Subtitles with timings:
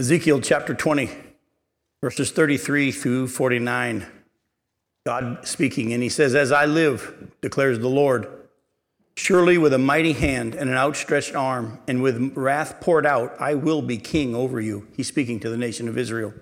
[0.00, 1.10] Ezekiel chapter 20,
[2.02, 4.06] verses 33 through 49.
[5.04, 8.26] God speaking, and he says, As I live, declares the Lord,
[9.14, 13.52] surely with a mighty hand and an outstretched arm, and with wrath poured out, I
[13.52, 14.88] will be king over you.
[14.96, 16.32] He's speaking to the nation of Israel.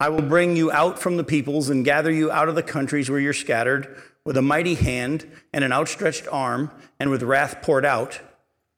[0.00, 3.08] I will bring you out from the peoples and gather you out of the countries
[3.08, 7.86] where you're scattered, with a mighty hand and an outstretched arm, and with wrath poured
[7.86, 8.18] out.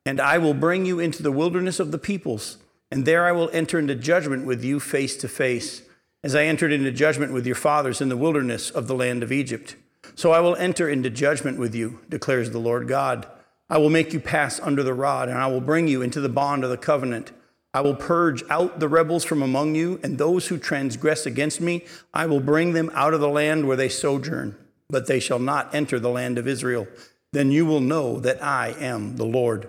[0.05, 2.59] And I will bring you into the wilderness of the peoples,
[2.91, 5.83] and there I will enter into judgment with you face to face
[6.23, 9.31] as I entered into judgment with your fathers in the wilderness of the land of
[9.31, 9.77] Egypt.
[10.15, 13.27] So I will enter into judgment with you, declares the Lord God.
[13.69, 16.29] I will make you pass under the rod, and I will bring you into the
[16.29, 17.33] bond of the covenant.
[17.75, 21.85] I will purge out the rebels from among you, and those who transgress against me,
[22.13, 24.57] I will bring them out of the land where they sojourn,
[24.89, 26.87] but they shall not enter the land of Israel.
[27.33, 29.69] Then you will know that I am the Lord.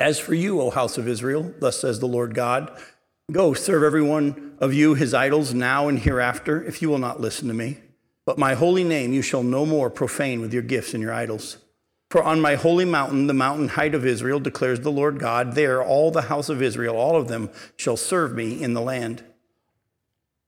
[0.00, 2.72] As for you, O house of Israel, thus says the Lord God,
[3.30, 7.20] Go, serve every one of you his idols now and hereafter, if you will not
[7.20, 7.78] listen to me.
[8.24, 11.58] But my holy name you shall no more profane with your gifts and your idols.
[12.10, 15.82] For on my holy mountain, the mountain height of Israel, declares the Lord God, there
[15.82, 19.22] all the house of Israel, all of them, shall serve me in the land.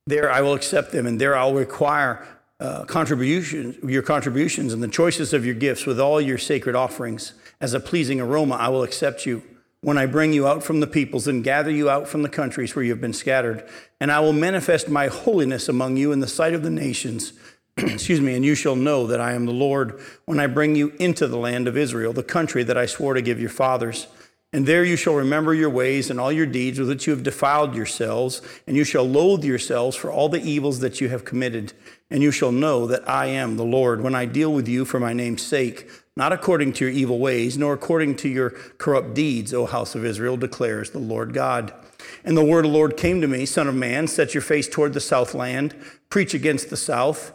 [0.06, 2.26] There I will accept them, and there I'll require
[2.58, 7.34] uh, contributions, your contributions and the choices of your gifts with all your sacred offerings.
[7.60, 9.42] As a pleasing aroma, I will accept you
[9.82, 12.74] when I bring you out from the peoples and gather you out from the countries
[12.74, 13.68] where you have been scattered.
[14.00, 17.32] And I will manifest my holiness among you in the sight of the nations.
[17.76, 20.92] Excuse me, and you shall know that I am the Lord when I bring you
[21.00, 24.06] into the land of Israel, the country that I swore to give your fathers.
[24.52, 27.22] And there you shall remember your ways and all your deeds with which you have
[27.24, 31.72] defiled yourselves, and you shall loathe yourselves for all the evils that you have committed.
[32.08, 35.00] And you shall know that I am the Lord when I deal with you for
[35.00, 39.54] my name's sake not according to your evil ways, nor according to your corrupt deeds,
[39.54, 41.72] O house of Israel, declares the Lord God.
[42.24, 44.68] And the word of the Lord came to me, Son of man, set your face
[44.68, 45.74] toward the south land,
[46.10, 47.32] preach against the south,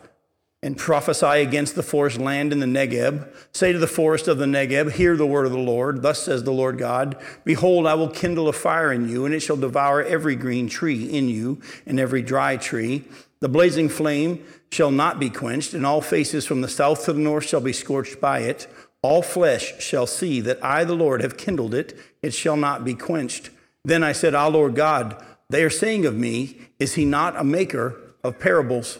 [0.63, 3.27] and prophesy against the forest land in the Negeb.
[3.51, 6.01] Say to the forest of the Negeb, Hear the word of the Lord.
[6.01, 7.15] Thus says the Lord God
[7.45, 11.05] Behold, I will kindle a fire in you, and it shall devour every green tree
[11.05, 13.05] in you, and every dry tree.
[13.39, 17.19] The blazing flame shall not be quenched, and all faces from the south to the
[17.19, 18.67] north shall be scorched by it.
[19.01, 22.93] All flesh shall see that I, the Lord, have kindled it, it shall not be
[22.93, 23.51] quenched.
[23.85, 27.43] Then I said, Ah, Lord God, they are saying of me, Is he not a
[27.43, 28.99] maker of parables?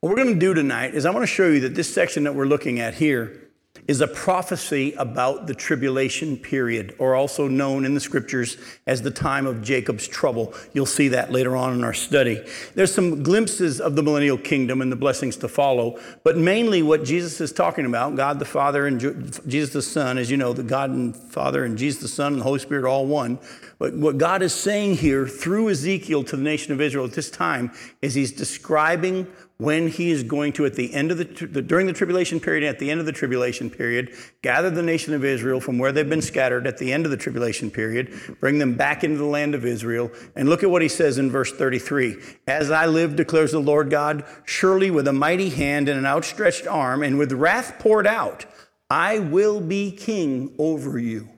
[0.00, 2.24] What we're going to do tonight is I want to show you that this section
[2.24, 3.39] that we're looking at here
[3.86, 9.10] is a prophecy about the tribulation period, or also known in the scriptures as the
[9.10, 10.54] time of Jacob's trouble.
[10.72, 12.44] You'll see that later on in our study.
[12.74, 17.04] There's some glimpses of the millennial kingdom and the blessings to follow, but mainly what
[17.04, 20.62] Jesus is talking about God the Father and Jesus the Son, as you know, the
[20.62, 23.38] God and Father and Jesus the Son and the Holy Spirit all one.
[23.78, 27.30] But what God is saying here through Ezekiel to the nation of Israel at this
[27.30, 27.72] time
[28.02, 29.26] is he's describing
[29.60, 32.70] when he is going to, at the end of the, during the tribulation period and
[32.74, 34.10] at the end of the tribulation period,
[34.40, 37.16] gather the nation of Israel from where they've been scattered at the end of the
[37.16, 38.10] tribulation period,
[38.40, 40.10] bring them back into the land of Israel.
[40.34, 42.16] And look at what he says in verse 33
[42.46, 46.66] As I live, declares the Lord God, surely with a mighty hand and an outstretched
[46.66, 48.46] arm, and with wrath poured out,
[48.88, 51.28] I will be king over you.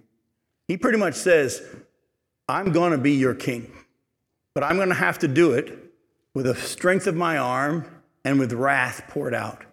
[0.69, 1.61] He pretty much says,
[2.49, 3.73] I'm going to be your king,
[4.55, 5.77] but I'm going to have to do it
[6.35, 7.85] with the strength of my arm
[8.25, 9.65] and with wrath poured out.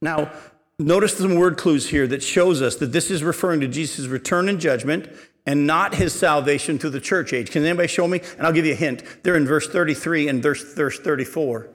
[0.00, 0.30] Now,
[0.78, 4.48] notice some word clues here that shows us that this is referring to Jesus' return
[4.48, 5.08] and judgment
[5.46, 7.50] and not his salvation through the church age.
[7.50, 8.20] Can anybody show me?
[8.36, 9.02] And I'll give you a hint.
[9.22, 11.70] They're in verse 33 and verse, verse 34.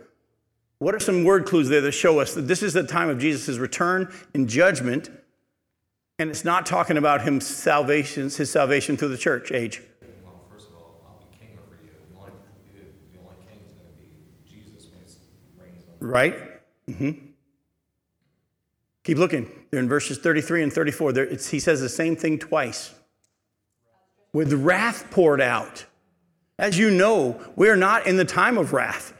[0.77, 3.17] What are some word clues there that show us that this is the time of
[3.17, 5.09] Jesus' return and judgment,
[6.19, 9.81] and it's not talking about him salvation, his salvation through the church age?
[16.03, 16.35] Right?
[16.89, 17.11] Mm-hmm.
[19.03, 19.49] Keep looking.
[19.71, 21.13] They're in verses 33 and 34.
[21.13, 22.93] There, he says the same thing twice.
[24.33, 25.85] With wrath poured out.
[26.59, 29.13] As you know, we're not in the time of wrath.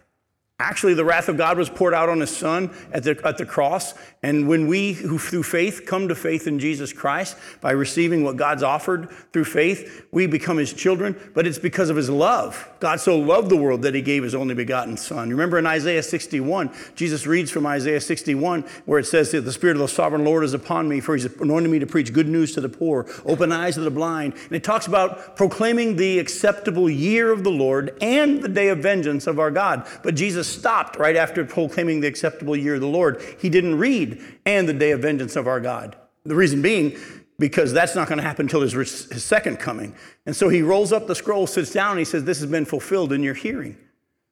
[0.60, 3.46] Actually, the wrath of God was poured out on his son at the, at the
[3.46, 3.94] cross.
[4.24, 8.38] And when we, who through faith come to faith in Jesus Christ by receiving what
[8.38, 11.16] God's offered through faith, we become his children.
[11.34, 12.70] But it's because of his love.
[12.80, 15.30] God so loved the world that he gave his only begotten son.
[15.30, 19.76] Remember in Isaiah 61, Jesus reads from Isaiah 61, where it says that the Spirit
[19.76, 22.54] of the sovereign Lord is upon me, for he's anointed me to preach good news
[22.54, 24.34] to the poor, open eyes to the blind.
[24.34, 28.80] And it talks about proclaiming the acceptable year of the Lord and the day of
[28.80, 29.86] vengeance of our God.
[30.02, 33.22] But Jesus stopped right after proclaiming the acceptable year of the Lord.
[33.40, 34.13] He didn't read,
[34.46, 35.96] and the day of vengeance of our God.
[36.26, 36.98] The reason being,
[37.40, 39.96] because that's not going to happen until his, his second coming.
[40.26, 42.66] And so he rolls up the scroll, sits down, and he says, This has been
[42.66, 43.78] fulfilled in your hearing.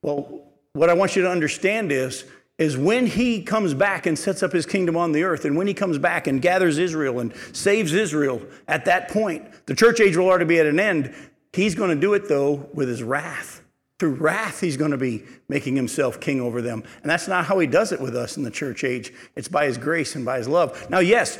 [0.02, 0.44] Well,
[0.74, 2.26] what I want you to understand is,
[2.58, 5.68] is when he comes back and sets up his kingdom on the earth, and when
[5.68, 10.16] he comes back and gathers Israel and saves Israel, at that point, the church age
[10.16, 11.14] will already be at an end.
[11.54, 13.61] He's going to do it, though, with his wrath.
[14.02, 16.84] Through wrath, he's going to be making himself king over them.
[17.04, 19.14] And that's not how he does it with us in the church age.
[19.36, 20.90] It's by his grace and by his love.
[20.90, 21.38] Now, yes,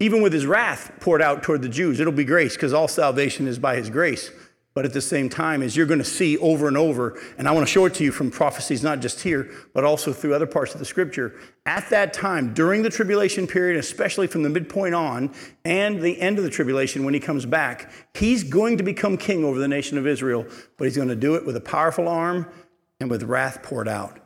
[0.00, 3.46] even with his wrath poured out toward the Jews, it'll be grace because all salvation
[3.46, 4.32] is by his grace.
[4.74, 7.52] But at the same time, as you're going to see over and over, and I
[7.52, 10.48] want to show it to you from prophecies, not just here, but also through other
[10.48, 11.32] parts of the scripture.
[11.64, 15.32] At that time, during the tribulation period, especially from the midpoint on,
[15.64, 19.44] and the end of the tribulation when he comes back, he's going to become king
[19.44, 20.44] over the nation of Israel,
[20.76, 22.50] but he's going to do it with a powerful arm
[22.98, 24.18] and with wrath poured out.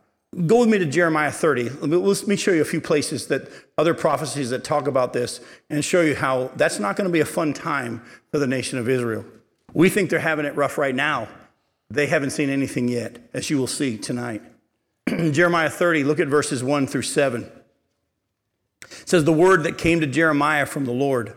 [0.47, 1.71] Go with me to Jeremiah 30.
[1.81, 5.85] Let me show you a few places that other prophecies that talk about this and
[5.85, 8.89] show you how that's not going to be a fun time for the nation of
[8.89, 9.25] Israel.
[9.73, 11.29] We think they're having it rough right now.
[11.91, 14.43] They haven't seen anything yet, as you will see tonight.
[15.09, 17.51] Jeremiah 30, look at verses 1 through 7.
[18.83, 21.35] It says, The word that came to Jeremiah from the Lord.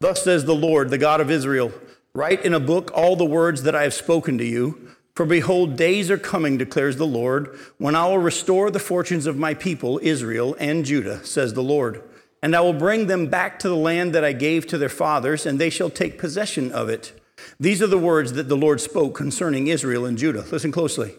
[0.00, 1.72] Thus says the Lord, the God of Israel
[2.14, 4.90] Write in a book all the words that I have spoken to you.
[5.14, 9.38] For behold, days are coming, declares the Lord, when I will restore the fortunes of
[9.38, 12.02] my people, Israel and Judah, says the Lord.
[12.42, 15.46] And I will bring them back to the land that I gave to their fathers,
[15.46, 17.18] and they shall take possession of it.
[17.58, 20.44] These are the words that the Lord spoke concerning Israel and Judah.
[20.50, 21.14] Listen closely.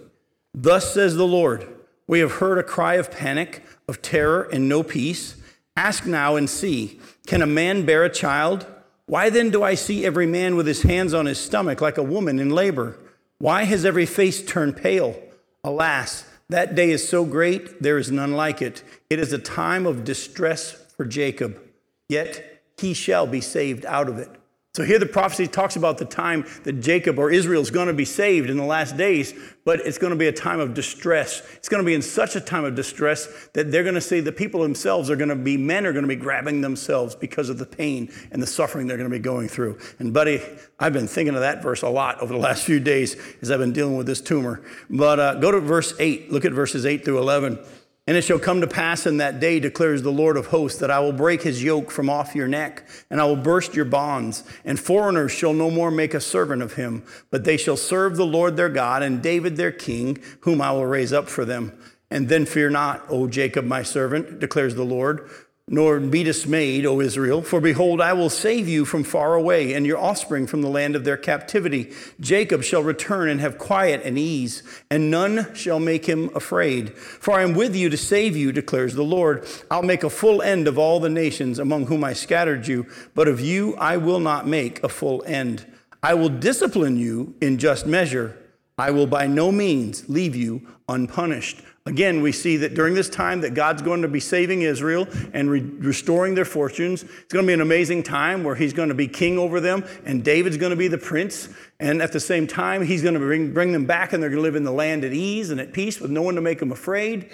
[0.53, 1.67] Thus says the Lord
[2.07, 5.35] We have heard a cry of panic, of terror, and no peace.
[5.75, 8.65] Ask now and see Can a man bear a child?
[9.05, 12.03] Why then do I see every man with his hands on his stomach like a
[12.03, 12.97] woman in labor?
[13.37, 15.21] Why has every face turned pale?
[15.63, 18.83] Alas, that day is so great, there is none like it.
[19.09, 21.59] It is a time of distress for Jacob,
[22.07, 24.29] yet he shall be saved out of it.
[24.75, 27.93] So here the prophecy talks about the time that Jacob or Israel is going to
[27.93, 29.31] be saved in the last days,
[29.65, 31.43] but it's going to be a time of distress.
[31.53, 34.19] It's going to be in such a time of distress that they're going to see
[34.19, 37.49] the people themselves are going to be, men are going to be grabbing themselves because
[37.49, 39.77] of the pain and the suffering they're going to be going through.
[39.99, 40.41] And buddy,
[40.79, 43.59] I've been thinking of that verse a lot over the last few days as I've
[43.59, 44.63] been dealing with this tumor.
[44.89, 47.59] But uh, go to verse 8, look at verses 8 through 11.
[48.05, 50.91] And it shall come to pass in that day, declares the Lord of hosts, that
[50.91, 54.43] I will break his yoke from off your neck, and I will burst your bonds.
[54.65, 58.25] And foreigners shall no more make a servant of him, but they shall serve the
[58.25, 61.79] Lord their God and David their king, whom I will raise up for them.
[62.11, 65.29] And then fear not, O Jacob my servant, declares the Lord,
[65.69, 69.85] nor be dismayed, O Israel, for behold, I will save you from far away, and
[69.85, 71.93] your offspring from the land of their captivity.
[72.19, 74.61] Jacob shall return and have quiet and ease,
[74.91, 76.97] and none shall make him afraid.
[76.97, 79.47] For I am with you to save you, declares the Lord.
[79.71, 82.85] I'll make a full end of all the nations among whom I scattered you,
[83.15, 85.65] but of you I will not make a full end.
[86.03, 88.37] I will discipline you in just measure.
[88.77, 91.61] I will by no means leave you unpunished.
[91.85, 95.49] Again, we see that during this time that God's going to be saving Israel and
[95.49, 97.03] re- restoring their fortunes.
[97.03, 99.83] It's going to be an amazing time where he's going to be king over them
[100.05, 101.49] and David's going to be the prince.
[101.81, 104.39] And at the same time, he's going to bring, bring them back and they're going
[104.39, 106.59] to live in the land at ease and at peace with no one to make
[106.59, 107.29] them afraid.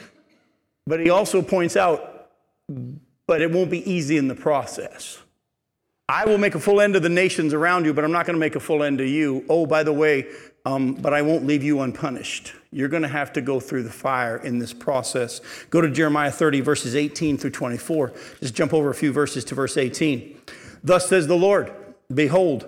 [0.87, 2.31] But he also points out,
[3.27, 5.19] but it won't be easy in the process.
[6.09, 8.33] I will make a full end of the nations around you, but I'm not going
[8.33, 9.45] to make a full end of you.
[9.47, 10.25] Oh, by the way,
[10.65, 12.53] um, but I won't leave you unpunished.
[12.71, 15.41] You're going to have to go through the fire in this process.
[15.69, 18.13] Go to Jeremiah 30, verses 18 through 24.
[18.39, 20.39] Just jump over a few verses to verse 18.
[20.83, 21.71] Thus says the Lord
[22.13, 22.67] Behold,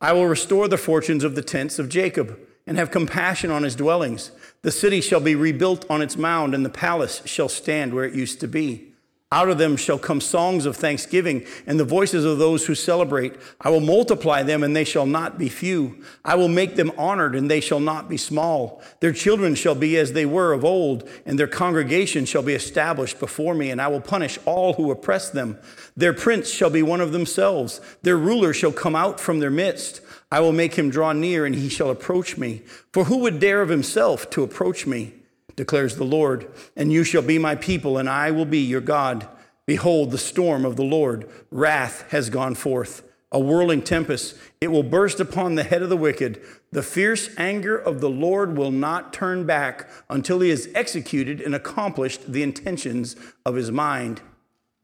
[0.00, 3.74] I will restore the fortunes of the tents of Jacob and have compassion on his
[3.74, 4.30] dwellings.
[4.62, 8.14] The city shall be rebuilt on its mound, and the palace shall stand where it
[8.14, 8.87] used to be.
[9.30, 13.34] Out of them shall come songs of thanksgiving and the voices of those who celebrate.
[13.60, 16.02] I will multiply them and they shall not be few.
[16.24, 18.82] I will make them honored and they shall not be small.
[19.00, 23.20] Their children shall be as they were of old and their congregation shall be established
[23.20, 25.58] before me and I will punish all who oppress them.
[25.94, 27.82] Their prince shall be one of themselves.
[28.00, 30.00] Their ruler shall come out from their midst.
[30.32, 32.62] I will make him draw near and he shall approach me.
[32.94, 35.17] For who would dare of himself to approach me?
[35.58, 36.50] Declares the Lord.
[36.76, 39.28] And you shall be my people, and I will be your God.
[39.66, 44.36] Behold, the storm of the Lord, wrath has gone forth, a whirling tempest.
[44.62, 46.40] It will burst upon the head of the wicked.
[46.70, 51.54] The fierce anger of the Lord will not turn back until he has executed and
[51.54, 54.22] accomplished the intentions of his mind.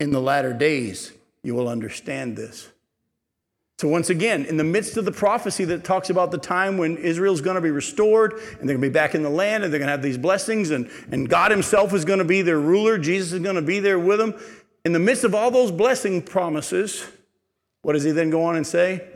[0.00, 1.12] In the latter days,
[1.44, 2.68] you will understand this.
[3.78, 6.96] So, once again, in the midst of the prophecy that talks about the time when
[6.96, 9.72] Israel's going to be restored and they're going to be back in the land and
[9.72, 12.60] they're going to have these blessings and, and God Himself is going to be their
[12.60, 14.34] ruler, Jesus is going to be there with them.
[14.84, 17.04] In the midst of all those blessing promises,
[17.84, 19.06] What does he then go on and say?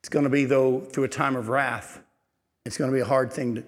[0.00, 2.00] It's going to be, though, through a time of wrath.
[2.64, 3.64] It's going to be a hard thing to,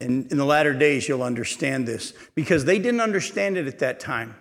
[0.00, 4.00] and in the latter days, you'll understand this because they didn't understand it at that
[4.00, 4.34] time.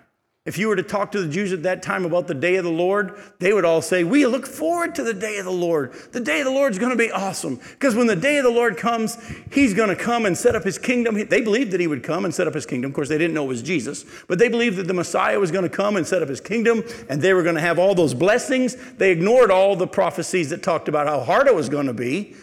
[0.45, 2.65] If you were to talk to the Jews at that time about the day of
[2.65, 5.93] the Lord, they would all say, We look forward to the day of the Lord.
[6.11, 7.61] The day of the Lord is going to be awesome.
[7.71, 9.17] Because when the day of the Lord comes,
[9.53, 11.15] he's going to come and set up his kingdom.
[11.15, 12.91] They believed that he would come and set up his kingdom.
[12.91, 15.49] Of course, they didn't know it was Jesus, but they believed that the Messiah was
[15.49, 17.95] going to come and set up his kingdom and they were going to have all
[17.95, 18.75] those blessings.
[18.97, 22.35] They ignored all the prophecies that talked about how hard it was going to be.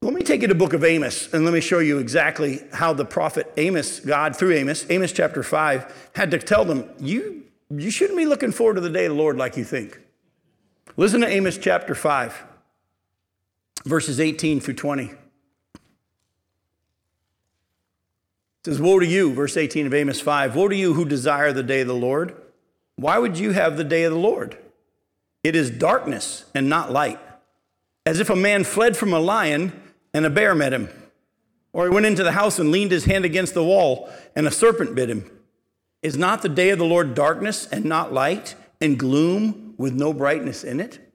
[0.00, 2.62] Let me take you to the book of Amos and let me show you exactly
[2.72, 7.44] how the prophet Amos, God through Amos, Amos chapter 5, had to tell them, you,
[7.68, 10.00] you shouldn't be looking forward to the day of the Lord like you think.
[10.96, 12.44] Listen to Amos chapter 5,
[13.84, 15.04] verses 18 through 20.
[15.04, 15.16] It
[18.64, 21.64] says, Woe to you, verse 18 of Amos 5, Woe to you who desire the
[21.64, 22.36] day of the Lord.
[22.94, 24.56] Why would you have the day of the Lord?
[25.42, 27.18] It is darkness and not light.
[28.06, 29.72] As if a man fled from a lion
[30.18, 30.88] and a bear met him.
[31.72, 34.50] Or he went into the house and leaned his hand against the wall, and a
[34.50, 35.30] serpent bit him.
[36.02, 40.12] Is not the day of the Lord darkness and not light, and gloom with no
[40.12, 41.07] brightness in it?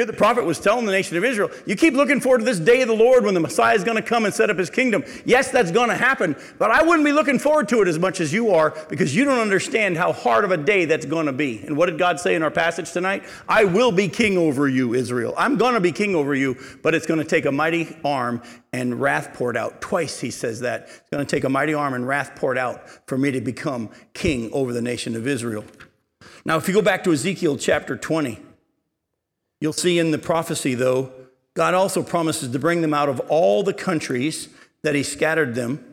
[0.00, 2.58] Here the prophet was telling the nation of Israel, you keep looking forward to this
[2.58, 4.70] day of the Lord when the Messiah is going to come and set up his
[4.70, 5.04] kingdom.
[5.26, 8.18] Yes, that's going to happen, but I wouldn't be looking forward to it as much
[8.18, 11.34] as you are because you don't understand how hard of a day that's going to
[11.34, 11.62] be.
[11.66, 13.24] And what did God say in our passage tonight?
[13.46, 15.34] I will be king over you, Israel.
[15.36, 18.40] I'm going to be king over you, but it's going to take a mighty arm
[18.72, 19.82] and wrath poured out.
[19.82, 20.84] Twice he says that.
[20.88, 23.90] It's going to take a mighty arm and wrath poured out for me to become
[24.14, 25.66] king over the nation of Israel.
[26.46, 28.46] Now, if you go back to Ezekiel chapter 20,
[29.60, 31.12] You'll see in the prophecy, though,
[31.54, 34.48] God also promises to bring them out of all the countries
[34.82, 35.84] that He scattered them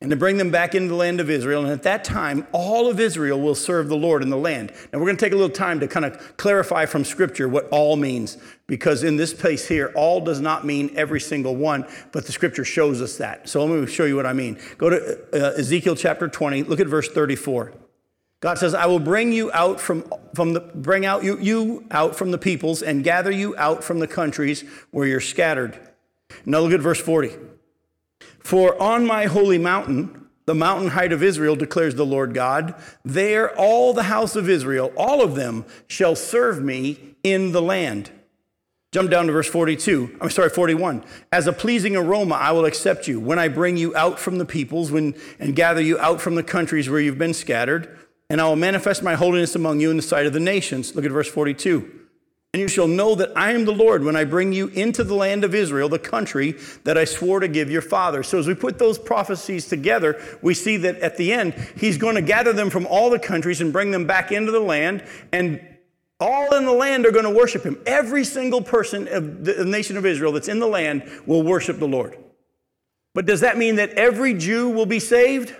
[0.00, 1.64] and to bring them back into the land of Israel.
[1.64, 4.72] And at that time, all of Israel will serve the Lord in the land.
[4.92, 7.68] Now, we're going to take a little time to kind of clarify from Scripture what
[7.70, 12.26] all means, because in this place here, all does not mean every single one, but
[12.26, 13.48] the Scripture shows us that.
[13.48, 14.60] So let me show you what I mean.
[14.76, 17.72] Go to uh, Ezekiel chapter 20, look at verse 34.
[18.40, 20.04] God says, I will bring you out from,
[20.34, 23.98] from the, bring out you, you out from the peoples and gather you out from
[23.98, 25.78] the countries where you're scattered.
[26.46, 27.32] Now look at verse 40.
[28.38, 33.54] For on my holy mountain, the mountain height of Israel, declares the Lord God, there
[33.58, 38.10] all the house of Israel, all of them, shall serve me in the land.
[38.92, 40.16] Jump down to verse 42.
[40.20, 41.04] I'm sorry, 41.
[41.30, 44.46] As a pleasing aroma, I will accept you when I bring you out from the
[44.46, 47.98] peoples when, and gather you out from the countries where you've been scattered
[48.30, 50.94] and I will manifest my holiness among you in the sight of the nations.
[50.94, 51.98] Look at verse 42.
[52.54, 55.14] And you shall know that I am the Lord when I bring you into the
[55.14, 56.52] land of Israel, the country
[56.84, 58.22] that I swore to give your father.
[58.22, 62.14] So, as we put those prophecies together, we see that at the end, he's going
[62.14, 65.04] to gather them from all the countries and bring them back into the land.
[65.30, 65.60] And
[66.20, 67.78] all in the land are going to worship him.
[67.84, 71.86] Every single person of the nation of Israel that's in the land will worship the
[71.86, 72.18] Lord.
[73.14, 75.54] But does that mean that every Jew will be saved?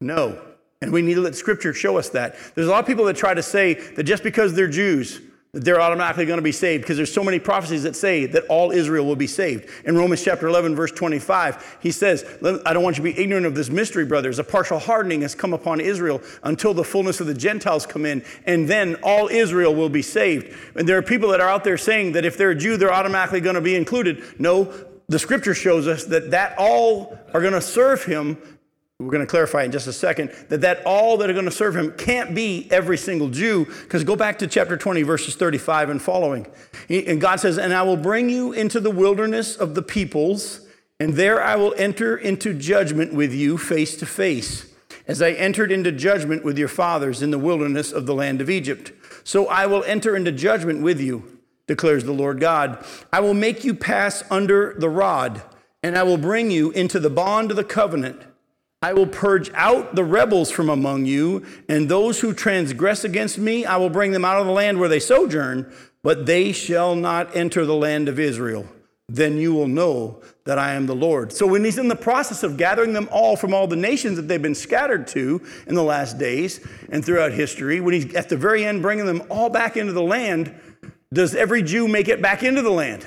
[0.00, 0.53] No.
[0.84, 2.36] And we need to let Scripture show us that.
[2.54, 5.20] There's a lot of people that try to say that just because they're Jews,
[5.52, 8.72] they're automatically going to be saved because there's so many prophecies that say that all
[8.72, 9.70] Israel will be saved.
[9.84, 12.24] In Romans chapter 11, verse 25, he says,
[12.66, 14.38] I don't want you to be ignorant of this mystery, brothers.
[14.40, 18.24] A partial hardening has come upon Israel until the fullness of the Gentiles come in,
[18.46, 20.54] and then all Israel will be saved.
[20.74, 22.92] And there are people that are out there saying that if they're a Jew, they're
[22.92, 24.24] automatically going to be included.
[24.40, 24.72] No,
[25.08, 28.38] the scripture shows us that that all are going to serve him
[29.00, 31.50] we're going to clarify in just a second that that all that are going to
[31.50, 35.90] serve him can't be every single Jew because go back to chapter 20 verses 35
[35.90, 36.46] and following.
[36.88, 40.60] And God says, "And I will bring you into the wilderness of the peoples,
[41.00, 44.66] and there I will enter into judgment with you face to face,
[45.08, 48.48] as I entered into judgment with your fathers in the wilderness of the land of
[48.48, 48.92] Egypt.
[49.24, 51.24] So I will enter into judgment with you."
[51.66, 52.84] declares the Lord God.
[53.10, 55.40] I will make you pass under the rod,
[55.82, 58.20] and I will bring you into the bond of the covenant.
[58.84, 63.64] I will purge out the rebels from among you, and those who transgress against me,
[63.64, 65.72] I will bring them out of the land where they sojourn,
[66.02, 68.66] but they shall not enter the land of Israel.
[69.08, 71.32] Then you will know that I am the Lord.
[71.32, 74.28] So, when he's in the process of gathering them all from all the nations that
[74.28, 76.60] they've been scattered to in the last days
[76.90, 80.02] and throughout history, when he's at the very end bringing them all back into the
[80.02, 80.54] land,
[81.10, 83.06] does every Jew make it back into the land?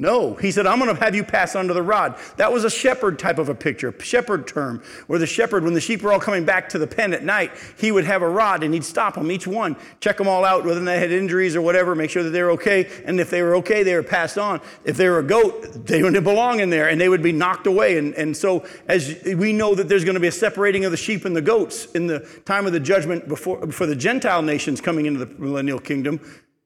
[0.00, 2.16] No, he said, I'm going to have you pass under the rod.
[2.38, 5.80] That was a shepherd type of a picture, shepherd term, where the shepherd, when the
[5.80, 8.62] sheep were all coming back to the pen at night, he would have a rod
[8.62, 11.60] and he'd stop them, each one, check them all out, whether they had injuries or
[11.60, 12.88] whatever, make sure that they were okay.
[13.04, 14.62] And if they were okay, they were passed on.
[14.86, 17.66] If they were a goat, they wouldn't belong in there and they would be knocked
[17.66, 17.98] away.
[17.98, 20.96] And, and so, as we know that there's going to be a separating of the
[20.96, 24.80] sheep and the goats in the time of the judgment before, for the Gentile nations
[24.80, 26.20] coming into the millennial kingdom,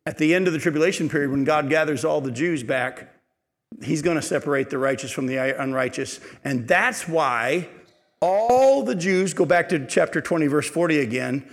[0.06, 3.13] at the end of the tribulation period, when God gathers all the Jews back,
[3.82, 6.20] he's going to separate the righteous from the unrighteous.
[6.44, 7.68] And that's why
[8.20, 11.48] all the Jews, go back to chapter 20, verse 40 again,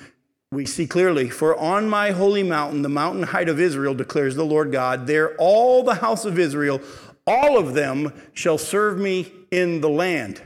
[0.51, 4.46] we see clearly, for on my holy mountain, the mountain height of Israel, declares the
[4.46, 6.82] Lord God, there all the house of Israel,
[7.25, 10.42] all of them shall serve me in the land.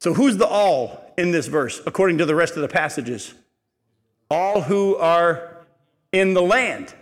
[0.00, 3.34] So who's the all in this verse, according to the rest of the passages?
[4.30, 5.64] All who are
[6.12, 6.94] in the land.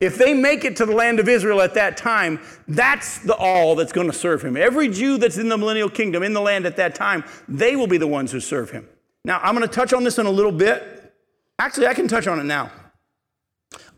[0.00, 3.74] If they make it to the land of Israel at that time, that's the all
[3.76, 4.56] that's going to serve him.
[4.56, 7.86] Every Jew that's in the millennial kingdom in the land at that time, they will
[7.86, 8.88] be the ones who serve him.
[9.26, 11.14] Now, I'm going to touch on this in a little bit.
[11.58, 12.72] Actually, I can touch on it now.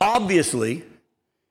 [0.01, 0.83] Obviously,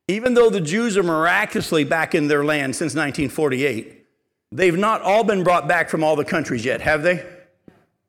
[0.10, 4.06] even though the Jews are miraculously back in their land since 1948,
[4.52, 7.26] they've not all been brought back from all the countries yet, have they?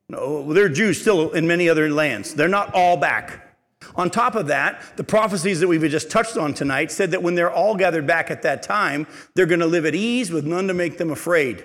[0.08, 2.34] No, there are Jews still in many other lands.
[2.34, 3.51] They're not all back.
[3.96, 7.34] On top of that, the prophecies that we've just touched on tonight said that when
[7.34, 10.68] they're all gathered back at that time, they're going to live at ease with none
[10.68, 11.58] to make them afraid.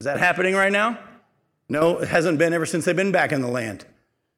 [0.00, 0.98] Is that happening right now?
[1.68, 3.84] No, it hasn't been ever since they've been back in the land.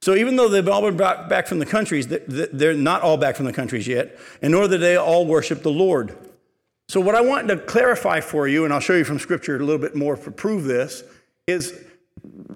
[0.00, 3.36] So even though they've all been brought back from the countries, they're not all back
[3.36, 6.16] from the countries yet, and nor do they all worship the Lord.
[6.88, 9.58] So what I want to clarify for you, and I'll show you from Scripture a
[9.58, 11.02] little bit more to prove this,
[11.46, 11.84] is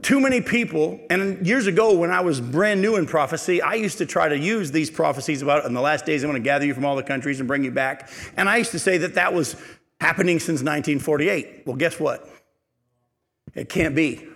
[0.02, 3.98] too many people, and years ago when I was brand new in prophecy, I used
[3.98, 6.66] to try to use these prophecies about in the last days I'm going to gather
[6.66, 8.10] you from all the countries and bring you back.
[8.36, 9.56] And I used to say that that was
[10.00, 11.62] happening since 1948.
[11.66, 12.28] Well, guess what?
[13.54, 14.26] It can't be.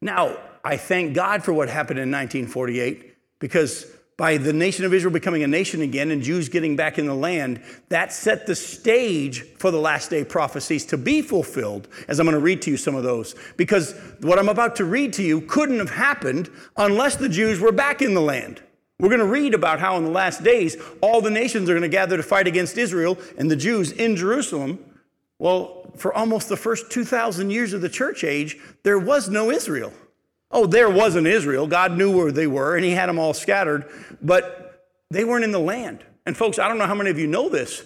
[0.00, 5.12] Now, I thank God for what happened in 1948 because by the nation of Israel
[5.12, 9.42] becoming a nation again and Jews getting back in the land, that set the stage
[9.58, 12.78] for the last day prophecies to be fulfilled, as I'm going to read to you
[12.78, 13.34] some of those.
[13.56, 17.72] Because what I'm about to read to you couldn't have happened unless the Jews were
[17.72, 18.62] back in the land.
[18.98, 21.82] We're going to read about how in the last days all the nations are going
[21.82, 24.78] to gather to fight against Israel and the Jews in Jerusalem.
[25.38, 29.92] Well, for almost the first 2,000 years of the church age, there was no Israel.
[30.50, 31.66] Oh, there wasn't Israel.
[31.66, 33.90] God knew where they were and he had them all scattered,
[34.22, 36.04] but they weren't in the land.
[36.24, 37.84] And folks, I don't know how many of you know this,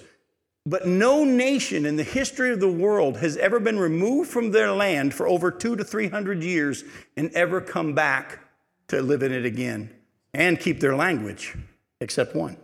[0.66, 4.72] but no nation in the history of the world has ever been removed from their
[4.72, 6.84] land for over two to 300 years
[7.16, 8.38] and ever come back
[8.88, 9.90] to live in it again
[10.34, 11.56] and keep their language,
[12.00, 12.56] except one.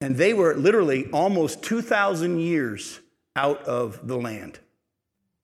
[0.00, 3.00] And they were literally almost 2,000 years
[3.34, 4.58] out of the land.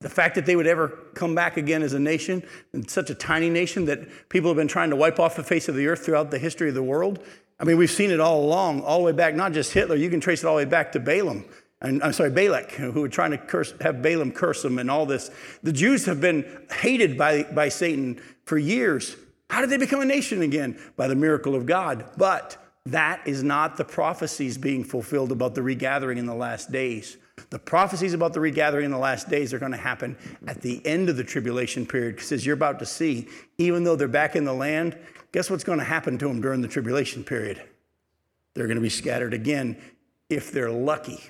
[0.05, 2.43] The fact that they would ever come back again as a nation,
[2.75, 5.67] and such a tiny nation that people have been trying to wipe off the face
[5.67, 7.25] of the earth throughout the history of the world.
[7.59, 10.11] I mean, we've seen it all along, all the way back, not just Hitler, you
[10.11, 11.47] can trace it all the way back to Balaam.
[11.81, 15.07] And, I'm sorry, Balak, who were trying to curse, have Balaam curse them and all
[15.07, 15.31] this.
[15.63, 19.17] The Jews have been hated by, by Satan for years.
[19.49, 20.79] How did they become a nation again?
[20.99, 22.11] By the miracle of God.
[22.19, 27.17] But that is not the prophecies being fulfilled about the regathering in the last days.
[27.51, 30.17] The prophecies about the regathering in the last days are going to happen
[30.47, 33.97] at the end of the tribulation period because as you're about to see, even though
[33.97, 34.97] they're back in the land,
[35.33, 37.63] guess what's going to happen to them during the tribulation period?
[38.55, 39.81] They're going to be scattered again
[40.31, 41.21] if they're lucky.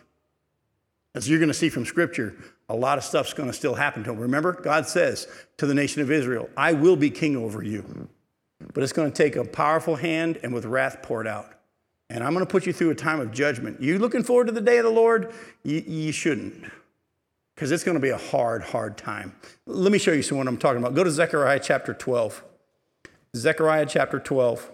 [1.14, 2.36] As you're going to see from Scripture,
[2.68, 4.20] a lot of stuff's going to still happen to them.
[4.20, 5.26] Remember, God says
[5.58, 8.08] to the nation of Israel, I will be king over you.
[8.72, 11.54] But it's going to take a powerful hand and with wrath poured out
[12.10, 13.80] and I'm going to put you through a time of judgment.
[13.80, 15.32] You looking forward to the day of the Lord?
[15.62, 16.64] You, you shouldn't,
[17.54, 19.34] because it's going to be a hard, hard time.
[19.66, 20.94] Let me show you some what I'm talking about.
[20.94, 22.44] Go to Zechariah chapter 12.
[23.36, 24.70] Zechariah chapter 12.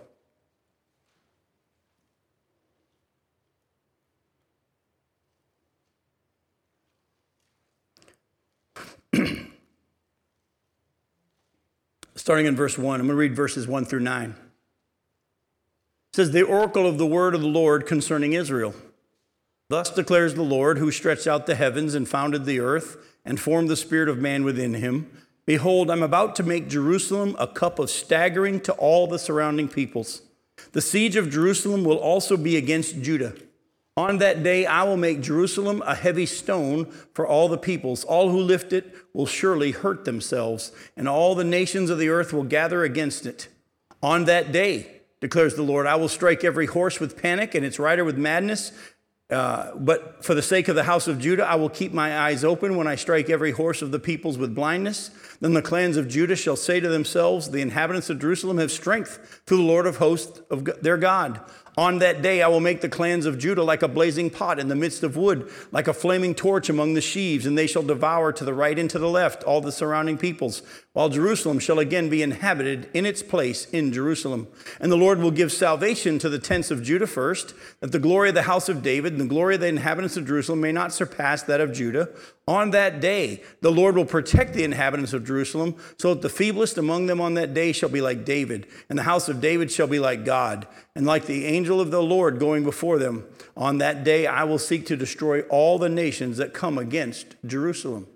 [12.17, 14.35] Starting in verse 1, I'm going to read verses 1 through 9
[16.13, 18.75] says, The oracle of the word of the Lord concerning Israel.
[19.69, 23.69] Thus declares the Lord, who stretched out the heavens and founded the earth and formed
[23.69, 25.11] the spirit of man within him.
[25.47, 30.23] Behold, I'm about to make Jerusalem a cup of staggering to all the surrounding peoples.
[30.73, 33.35] The siege of Jerusalem will also be against Judah.
[33.97, 38.05] On that day, I will make Jerusalem a heavy stone for all the peoples.
[38.05, 42.33] All who lift it will surely hurt themselves, and all the nations of the earth
[42.33, 43.49] will gather against it.
[44.03, 45.87] On that day, declares the Lord.
[45.87, 48.73] I will strike every horse with panic and its rider with madness.
[49.31, 52.43] Uh, but for the sake of the house of Judah, I will keep my eyes
[52.43, 55.11] open when I strike every horse of the peoples with blindness.
[55.41, 59.43] Then the clans of Judah shall say to themselves, The inhabitants of Jerusalem have strength
[59.47, 61.41] through the Lord of hosts of their God.
[61.79, 64.69] On that day, I will make the clans of Judah like a blazing pot in
[64.69, 68.33] the midst of wood, like a flaming torch among the sheaves, and they shall devour
[68.33, 72.09] to the right and to the left all the surrounding peoples, while Jerusalem shall again
[72.09, 74.49] be inhabited in its place in Jerusalem.
[74.81, 78.31] And the Lord will give salvation to the tents of Judah first, that the glory
[78.31, 80.93] of the house of David and the glory of the inhabitants of Jerusalem may not
[80.93, 82.09] surpass that of Judah.
[82.49, 86.79] On that day, the Lord will protect the inhabitants of Jerusalem, so that the feeblest
[86.79, 89.87] among them on that day shall be like David, and the house of David shall
[89.87, 93.25] be like God, and like the angel of the Lord going before them.
[93.57, 98.09] On that day, I will seek to destroy all the nations that come against Jerusalem.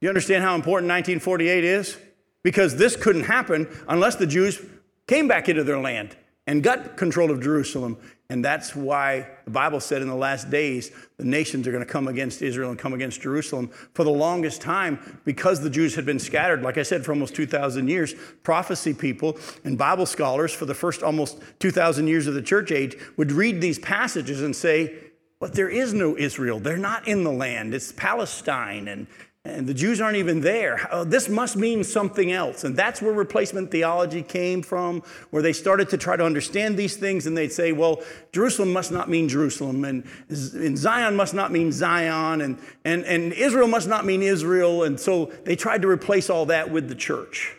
[0.00, 1.98] You understand how important 1948 is?
[2.42, 4.60] Because this couldn't happen unless the Jews
[5.06, 7.96] came back into their land and got control of Jerusalem.
[8.30, 11.90] And that's why the Bible said in the last days, the nations are going to
[11.90, 13.68] come against Israel and come against Jerusalem.
[13.92, 17.34] For the longest time, because the Jews had been scattered, like I said, for almost
[17.34, 22.40] 2,000 years, prophecy people and Bible scholars for the first almost 2,000 years of the
[22.40, 24.94] church age would read these passages and say,
[25.38, 26.60] but there is no Israel.
[26.60, 27.74] They're not in the land.
[27.74, 29.08] It's Palestine and
[29.44, 30.88] and the Jews aren't even there.
[30.92, 32.62] Oh, this must mean something else.
[32.62, 36.96] And that's where replacement theology came from, where they started to try to understand these
[36.96, 38.00] things and they'd say, well,
[38.30, 43.32] Jerusalem must not mean Jerusalem, and, and Zion must not mean Zion, and, and, and
[43.32, 44.84] Israel must not mean Israel.
[44.84, 47.56] And so they tried to replace all that with the church.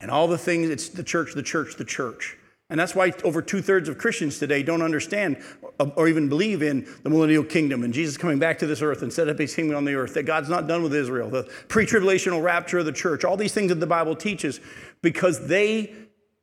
[0.00, 2.36] And all the things, it's the church, the church, the church.
[2.68, 5.36] And that's why over two thirds of Christians today don't understand
[5.78, 9.12] or even believe in the millennial kingdom and Jesus coming back to this earth and
[9.12, 11.86] set up his kingdom on the earth, that God's not done with Israel, the pre
[11.86, 14.60] tribulational rapture of the church, all these things that the Bible teaches,
[15.00, 15.94] because they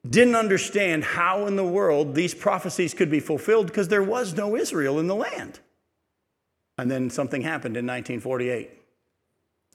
[0.10, 4.56] didn't understand how in the world these prophecies could be fulfilled because there was no
[4.56, 5.60] Israel in the land.
[6.78, 8.72] And then something happened in 1948.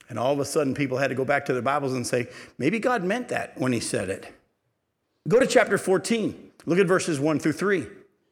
[0.08, 2.28] And all of a sudden, people had to go back to their Bibles and say,
[2.56, 4.32] maybe God meant that when he said it.
[5.26, 6.52] Go to chapter 14.
[6.66, 7.86] Look at verses 1 through 3.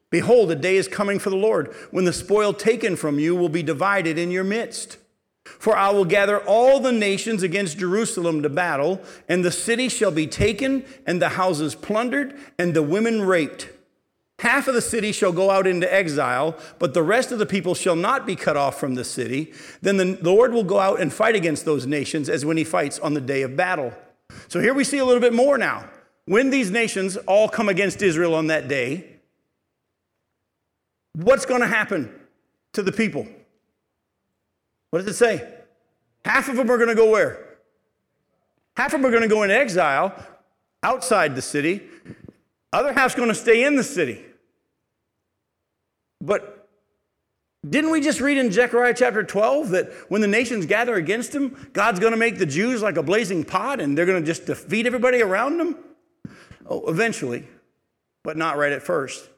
[0.09, 3.49] Behold, a day is coming for the Lord when the spoil taken from you will
[3.49, 4.97] be divided in your midst.
[5.43, 10.11] For I will gather all the nations against Jerusalem to battle, and the city shall
[10.11, 13.69] be taken, and the houses plundered, and the women raped.
[14.39, 17.73] Half of the city shall go out into exile, but the rest of the people
[17.73, 19.53] shall not be cut off from the city.
[19.81, 22.99] Then the Lord will go out and fight against those nations as when he fights
[22.99, 23.93] on the day of battle.
[24.47, 25.85] So here we see a little bit more now.
[26.27, 29.05] When these nations all come against Israel on that day,
[31.13, 32.13] what's going to happen
[32.73, 33.25] to the people?
[34.89, 35.47] What does it say?
[36.25, 37.57] Half of them are going to go where?
[38.75, 40.13] Half of them are going to go into exile
[40.83, 41.83] outside the city.
[42.73, 44.21] Other half's going to stay in the city.
[46.19, 46.67] But
[47.67, 51.69] didn't we just read in Zechariah chapter 12 that when the nations gather against him,
[51.71, 54.45] God's going to make the Jews like a blazing pot and they're going to just
[54.45, 55.77] defeat everybody around them?
[56.67, 57.47] Oh, eventually,
[58.23, 59.29] but not right at first.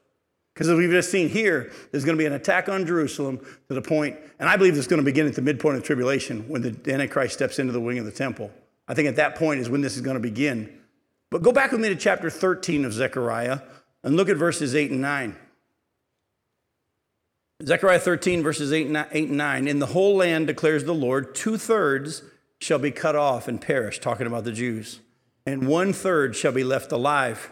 [0.54, 3.74] Because as we've just seen here, there's going to be an attack on Jerusalem to
[3.74, 6.62] the point, and I believe it's going to begin at the midpoint of tribulation when
[6.62, 8.52] the Antichrist steps into the wing of the temple.
[8.88, 10.78] I think at that point is when this is going to begin.
[11.30, 13.60] But go back with me to chapter 13 of Zechariah
[14.04, 15.36] and look at verses 8 and 9.
[17.64, 19.68] Zechariah 13, verses 8 and 9.
[19.68, 22.24] In the whole land, declares the Lord, two thirds
[22.60, 25.00] shall be cut off and perish, talking about the Jews
[25.46, 27.52] and one third shall be left alive.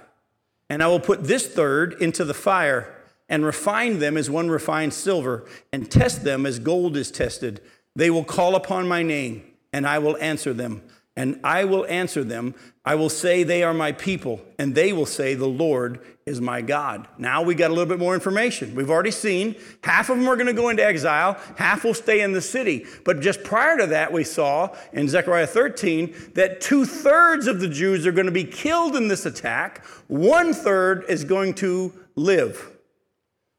[0.70, 2.94] And I will put this third into the fire
[3.30, 7.62] and refine them as one refines silver and test them as gold is tested.
[7.96, 10.82] They will call upon my name and I will answer them
[11.18, 12.54] and I will answer them.
[12.86, 16.62] I will say, They are my people, and they will say, The Lord is my
[16.62, 17.08] God.
[17.18, 18.76] Now we got a little bit more information.
[18.76, 22.22] We've already seen half of them are going to go into exile, half will stay
[22.22, 22.86] in the city.
[23.04, 27.68] But just prior to that, we saw in Zechariah 13 that two thirds of the
[27.68, 32.78] Jews are going to be killed in this attack, one third is going to live.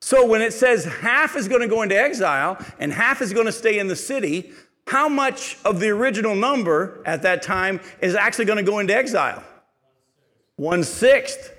[0.01, 3.47] So when it says half is going to go into exile and half is going
[3.47, 4.53] to stay in the city,
[4.89, 8.97] how much of the original number at that time is actually going to go into
[8.97, 9.43] exile?
[10.57, 11.53] One sixth.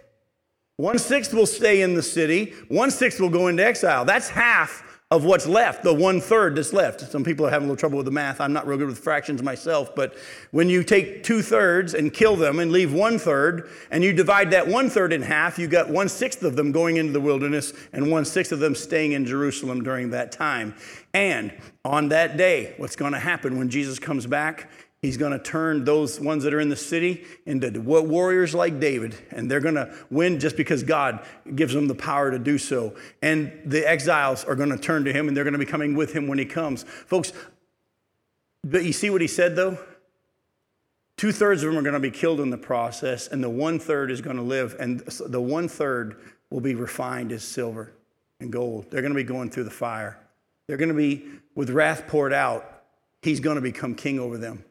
[0.78, 4.06] One sixth will stay in the city, one sixth will go into exile.
[4.06, 7.02] That's half of what's left, the one third that's left.
[7.02, 8.40] Some people are having a little trouble with the math.
[8.40, 10.16] I'm not real good with fractions myself, but
[10.52, 14.52] when you take two thirds and kill them and leave one third, and you divide
[14.52, 17.74] that one third in half, you got one sixth of them going into the wilderness
[17.92, 20.76] and one sixth of them staying in Jerusalem during that time.
[21.12, 24.70] And on that day, what's going to happen when Jesus comes back?
[25.02, 29.16] He's going to turn those ones that are in the city into warriors like David,
[29.32, 32.96] and they're going to win just because God gives them the power to do so.
[33.22, 35.96] And the exiles are going to turn to him, and they're going to be coming
[35.96, 36.84] with him when he comes.
[36.84, 37.32] Folks,
[38.64, 39.78] but you see what he said though?
[41.16, 43.80] Two thirds of them are going to be killed in the process, and the one
[43.80, 46.18] third is going to live, and the one third
[46.50, 47.94] will be refined as silver.
[48.40, 48.90] and gold.
[48.90, 50.18] They're going to be going through the fire.
[50.68, 52.84] They're going to be, with wrath poured out,
[53.22, 54.64] he's going to become king over them.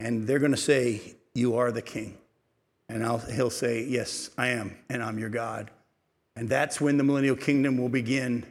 [0.00, 2.18] And they're going to say, You are the king.
[2.88, 5.70] And I'll, he'll say, Yes, I am, and I'm your God.
[6.34, 8.44] And that's when the millennial kingdom will begin.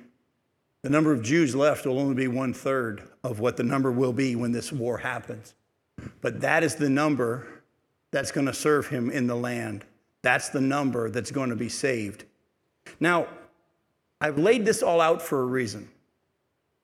[0.83, 4.13] The number of Jews left will only be one third of what the number will
[4.13, 5.53] be when this war happens.
[6.21, 7.47] But that is the number
[8.11, 9.83] that's going to serve him in the land.
[10.21, 12.25] That's the number that's going to be saved.
[12.99, 13.27] Now,
[14.21, 15.89] I've laid this all out for a reason.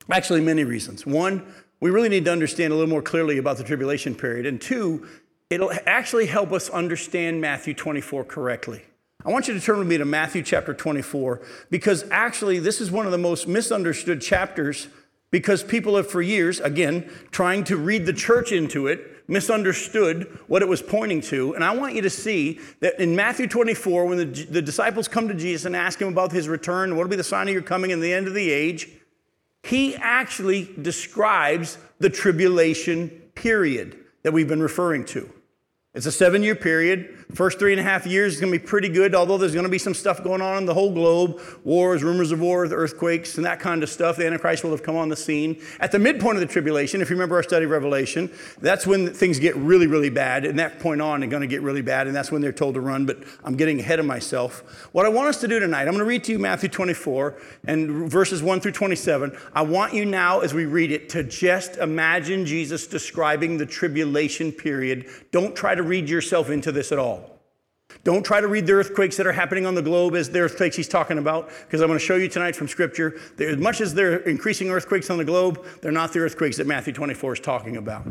[0.10, 1.06] Actually, many reasons.
[1.06, 1.54] One,
[1.86, 4.48] we really need to understand a little more clearly about the tribulation period.
[4.48, 5.08] And two,
[5.52, 8.82] it'll actually help us understand Matthew 24 correctly.
[9.24, 12.89] I want you to turn with me to Matthew chapter 24 because actually, this is
[12.89, 14.88] one of the most misunderstood chapters
[15.30, 20.63] because people have for years, again, trying to read the church into it, misunderstood what
[20.63, 21.54] it was pointing to.
[21.54, 25.28] And I want you to see that in Matthew 24, when the, the disciples come
[25.28, 27.62] to Jesus and ask him about his return, what will be the sign of your
[27.62, 28.89] coming and the end of the age,
[29.65, 35.28] he actually describes the tribulation period that we've been referring to.
[35.95, 37.25] It's a seven year period.
[37.36, 39.65] First three and a half years is going to be pretty good, although there's going
[39.65, 43.36] to be some stuff going on in the whole globe wars, rumors of wars, earthquakes,
[43.36, 44.15] and that kind of stuff.
[44.15, 45.62] The Antichrist will have come on the scene.
[45.82, 49.13] At the midpoint of the tribulation, if you remember our study of Revelation, that's when
[49.13, 50.45] things get really, really bad.
[50.45, 52.76] And that point on, they're going to get really bad, and that's when they're told
[52.76, 53.06] to run.
[53.06, 54.88] But I'm getting ahead of myself.
[54.93, 57.36] What I want us to do tonight, I'm going to read to you Matthew 24
[57.67, 59.38] and verses 1 through 27.
[59.54, 64.54] I want you now, as we read it, to just imagine Jesus describing the tribulation
[64.54, 65.08] period.
[65.32, 67.25] Don't try to read yourself into this at all.
[68.03, 70.75] Don't try to read the earthquakes that are happening on the globe as the earthquakes
[70.75, 73.81] he's talking about, because I'm going to show you tonight from Scripture that as much
[73.81, 77.39] as they're increasing earthquakes on the globe, they're not the earthquakes that Matthew 24 is
[77.39, 78.05] talking about.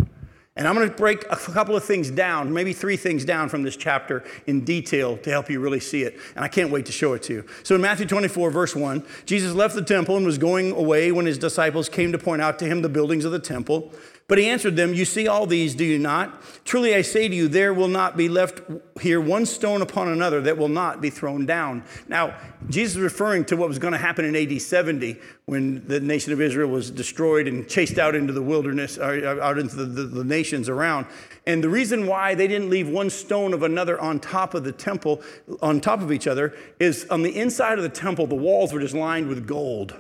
[0.57, 3.65] And I'm going to break a couple of things down, maybe three things down from
[3.65, 6.17] this chapter in detail to help you really see it.
[6.37, 7.47] And I can't wait to show it to you.
[7.65, 11.27] So in Matthew 24, verse 1, Jesus left the temple and was going away when
[11.27, 13.93] his disciples came to point out to him the buildings of the temple.
[14.27, 16.43] But he answered them, You see all these, do you not?
[16.65, 18.63] Truly I say to you, there will not be left
[19.01, 21.85] here one stone upon another that will not be thrown down.
[22.09, 22.35] Now,
[22.71, 26.33] Jesus is referring to what was going to happen in AD 70 when the nation
[26.33, 30.03] of Israel was destroyed and chased out into the wilderness, or out into the, the,
[30.05, 31.07] the nations around.
[31.47, 34.73] And the reason why they didn't leave one stone of another on top of the
[34.73, 35.21] temple,
[35.61, 38.81] on top of each other, is on the inside of the temple, the walls were
[38.81, 39.95] just lined with gold.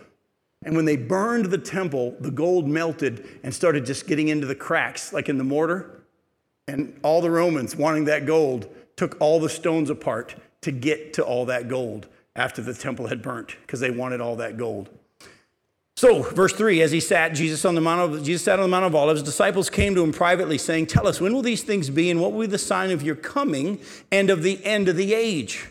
[0.64, 4.54] And when they burned the temple, the gold melted and started just getting into the
[4.54, 6.04] cracks, like in the mortar.
[6.66, 11.24] And all the Romans, wanting that gold, took all the stones apart to get to
[11.24, 14.88] all that gold after the temple had burnt, because they wanted all that gold.
[15.96, 18.68] So, verse 3, as he sat, Jesus on the Mount of, Jesus sat on the
[18.68, 21.90] Mount of Olives, disciples came to him privately, saying, Tell us, when will these things
[21.90, 23.78] be, and what will be the sign of your coming
[24.10, 25.68] and of the end of the age?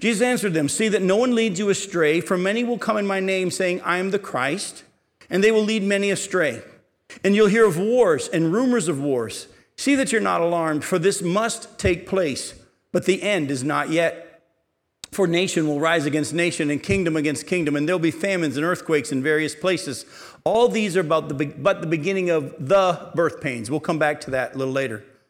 [0.00, 3.06] Jesus answered them, See that no one leads you astray, for many will come in
[3.06, 4.84] my name, saying, I am the Christ,
[5.30, 6.62] and they will lead many astray.
[7.24, 9.48] And you'll hear of wars and rumors of wars.
[9.76, 12.54] See that you're not alarmed, for this must take place,
[12.92, 14.42] but the end is not yet.
[15.10, 18.66] For nation will rise against nation, and kingdom against kingdom, and there'll be famines and
[18.66, 20.04] earthquakes in various places.
[20.44, 23.70] All these are about the, but the beginning of the birth pains.
[23.70, 25.04] We'll come back to that a little later.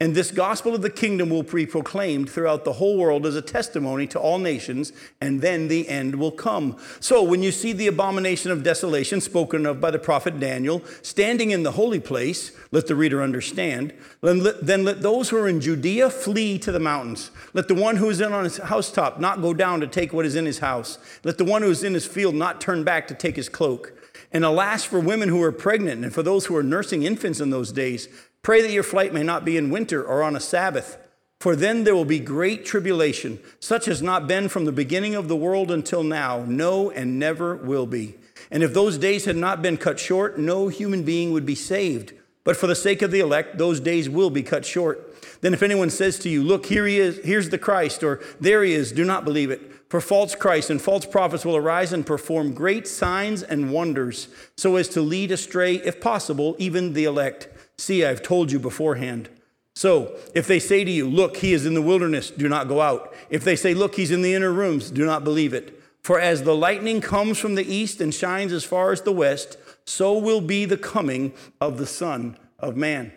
[0.00, 3.42] And this gospel of the kingdom will be proclaimed throughout the whole world as a
[3.42, 6.76] testimony to all nations, and then the end will come.
[7.00, 11.50] So, when you see the abomination of desolation spoken of by the prophet Daniel standing
[11.50, 15.48] in the holy place, let the reader understand, then let, then let those who are
[15.48, 17.30] in Judea flee to the mountains.
[17.54, 20.26] Let the one who is in on his housetop not go down to take what
[20.26, 20.98] is in his house.
[21.24, 23.92] Let the one who is in his field not turn back to take his cloak.
[24.30, 27.50] And alas for women who are pregnant and for those who are nursing infants in
[27.50, 28.08] those days.
[28.42, 30.98] Pray that your flight may not be in winter or on a Sabbath,
[31.40, 35.28] for then there will be great tribulation, such as not been from the beginning of
[35.28, 38.16] the world until now, no, and never will be.
[38.50, 42.12] And if those days had not been cut short, no human being would be saved.
[42.42, 45.04] But for the sake of the elect, those days will be cut short.
[45.42, 48.64] Then if anyone says to you, Look, here he is, here's the Christ, or there
[48.64, 49.60] he is, do not believe it.
[49.88, 54.76] For false Christs and false prophets will arise and perform great signs and wonders, so
[54.76, 57.48] as to lead astray, if possible, even the elect.
[57.78, 59.28] See, I've told you beforehand.
[59.74, 62.80] So, if they say to you, Look, he is in the wilderness, do not go
[62.80, 63.14] out.
[63.30, 65.80] If they say, Look, he's in the inner rooms, do not believe it.
[66.02, 69.56] For as the lightning comes from the east and shines as far as the west,
[69.84, 73.12] so will be the coming of the Son of Man.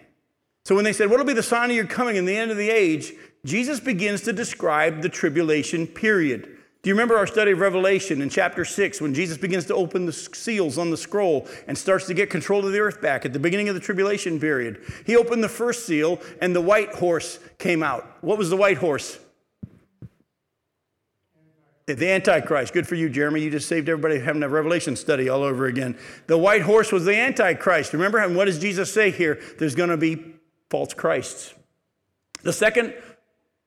[0.65, 2.51] So when they said, What will be the sign of your coming in the end
[2.51, 3.13] of the age?
[3.43, 6.57] Jesus begins to describe the tribulation period.
[6.83, 10.07] Do you remember our study of Revelation in chapter 6 when Jesus begins to open
[10.07, 13.33] the seals on the scroll and starts to get control of the earth back at
[13.33, 14.81] the beginning of the tribulation period?
[15.05, 18.17] He opened the first seal and the white horse came out.
[18.21, 19.19] What was the white horse?
[21.85, 22.73] The Antichrist.
[22.73, 23.41] Good for you, Jeremy.
[23.41, 25.97] You just saved everybody having a Revelation study all over again.
[26.25, 27.93] The white horse was the Antichrist.
[27.93, 29.39] Remember, and what does Jesus say here?
[29.59, 30.33] There's going to be
[30.69, 31.53] false Christs.
[32.43, 32.95] The second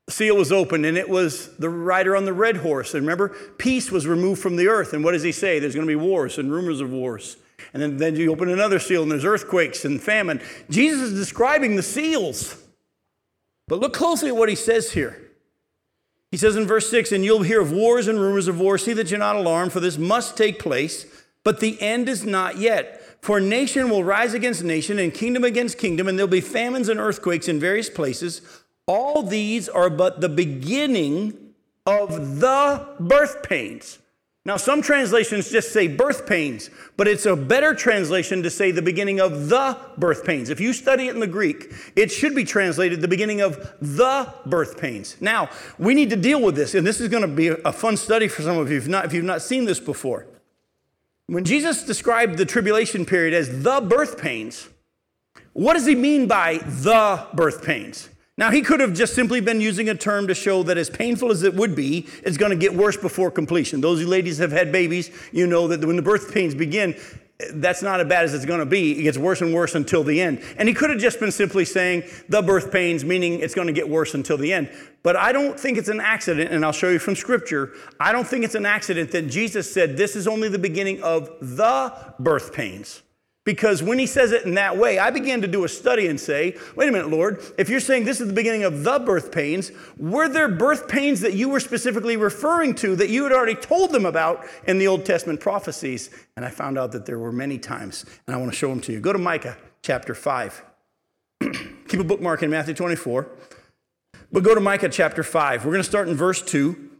[0.08, 2.94] seal was opened, and it was the rider on the red horse.
[2.94, 4.92] And remember, peace was removed from the earth.
[4.92, 5.58] And what does he say?
[5.58, 7.36] There's going to be wars and rumors of wars.
[7.72, 10.40] And then, then you open another seal, and there's earthquakes and famine.
[10.68, 12.60] Jesus is describing the seals.
[13.66, 15.20] But look closely at what he says here.
[16.30, 18.84] He says in verse 6 And you'll hear of wars and rumors of wars.
[18.84, 21.06] See that you're not alarmed, for this must take place,
[21.44, 23.00] but the end is not yet.
[23.22, 27.00] For nation will rise against nation, and kingdom against kingdom, and there'll be famines and
[27.00, 28.42] earthquakes in various places.
[28.86, 31.54] All these are but the beginning
[31.86, 33.98] of the birth pains.
[34.46, 36.68] Now, some translations just say birth pains,
[36.98, 40.50] but it's a better translation to say the beginning of the birth pains.
[40.50, 44.34] If you study it in the Greek, it should be translated the beginning of the
[44.44, 45.16] birth pains.
[45.18, 47.96] Now, we need to deal with this, and this is going to be a fun
[47.96, 50.26] study for some of you if, not, if you've not seen this before.
[51.26, 54.68] When Jesus described the tribulation period as the birth pains,
[55.54, 58.10] what does he mean by the birth pains?
[58.36, 61.30] Now, he could have just simply been using a term to show that as painful
[61.30, 63.80] as it would be, it's going to get worse before completion.
[63.80, 66.96] Those you ladies have had babies, you know that when the birth pains begin,
[67.52, 68.98] that's not as bad as it's going to be.
[68.98, 70.42] It gets worse and worse until the end.
[70.56, 73.72] And he could have just been simply saying the birth pains, meaning it's going to
[73.72, 74.70] get worse until the end.
[75.04, 77.72] But I don't think it's an accident, and I'll show you from scripture.
[78.00, 81.30] I don't think it's an accident that Jesus said this is only the beginning of
[81.40, 83.02] the birth pains.
[83.44, 86.18] Because when he says it in that way, I began to do a study and
[86.18, 89.30] say, wait a minute, Lord, if you're saying this is the beginning of the birth
[89.30, 93.54] pains, were there birth pains that you were specifically referring to that you had already
[93.54, 96.08] told them about in the Old Testament prophecies?
[96.36, 98.80] And I found out that there were many times, and I want to show them
[98.80, 99.00] to you.
[99.00, 100.64] Go to Micah chapter 5.
[101.88, 103.28] Keep a bookmark in Matthew 24.
[104.32, 105.66] But go to Micah chapter 5.
[105.66, 106.92] We're going to start in verse 2.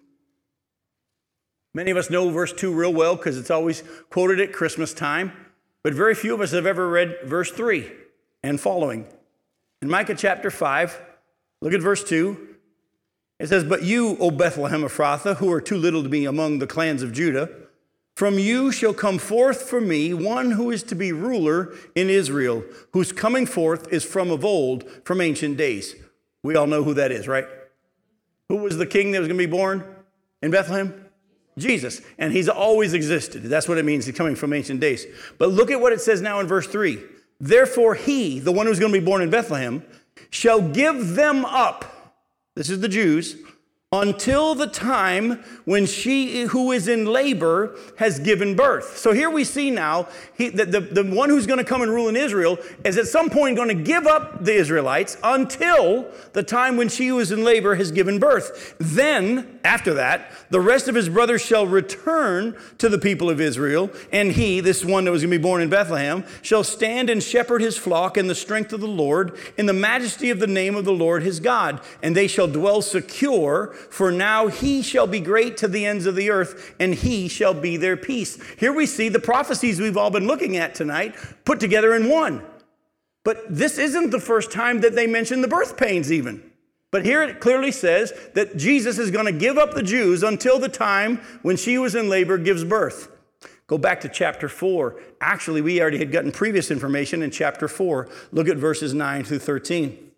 [1.73, 5.33] Many of us know verse 2 real well because it's always quoted at Christmas time.
[5.85, 7.93] But very few of us have ever read verse 3
[8.43, 9.07] and following.
[9.83, 11.01] In Micah chapter 5,
[11.61, 12.57] look at verse 2.
[13.39, 16.59] It says, But you, O Bethlehem of Ephrathah, who are too little to be among
[16.59, 17.51] the clans of Judah,
[18.17, 22.65] from you shall come forth for me one who is to be ruler in Israel,
[22.93, 25.97] whose coming forth is from of old, from ancient days.
[26.43, 27.47] We all know who that is, right?
[28.49, 29.85] Who was the king that was going to be born
[30.41, 31.04] in Bethlehem?
[31.57, 33.43] Jesus, and he's always existed.
[33.45, 35.07] That's what it means, he's coming from ancient days.
[35.39, 37.01] But look at what it says now in verse 3.
[37.41, 39.85] Therefore, he, the one who's going to be born in Bethlehem,
[40.31, 42.15] shall give them up.
[42.57, 43.37] This is the Jews
[43.95, 48.99] until the time when she who is in labor has given birth.
[48.99, 51.91] So here we see now he, the, the, the one who's going to come and
[51.91, 56.43] rule in Israel is at some point going to give up the Israelites until the
[56.43, 58.75] time when she who is in labor has given birth.
[58.79, 63.91] Then, after that, the rest of his brothers shall return to the people of Israel,
[64.13, 67.23] and he, this one that was going to be born in Bethlehem, shall stand and
[67.23, 70.75] shepherd his flock in the strength of the Lord, in the majesty of the name
[70.75, 75.21] of the Lord his God, and they shall dwell secure for now he shall be
[75.21, 78.39] great to the ends of the earth, and he shall be their peace.
[78.59, 82.45] Here we see the prophecies we've all been looking at tonight put together in one.
[83.25, 86.51] But this isn't the first time that they mention the birth pains, even.
[86.91, 90.61] But here it clearly says that Jesus is going to give up the Jews until
[90.61, 93.11] the time when she was in labor gives birth.
[93.67, 95.01] Go back to chapter 4.
[95.21, 98.09] Actually, we already had gotten previous information in chapter 4.
[98.31, 100.13] Look at verses 9 through 13.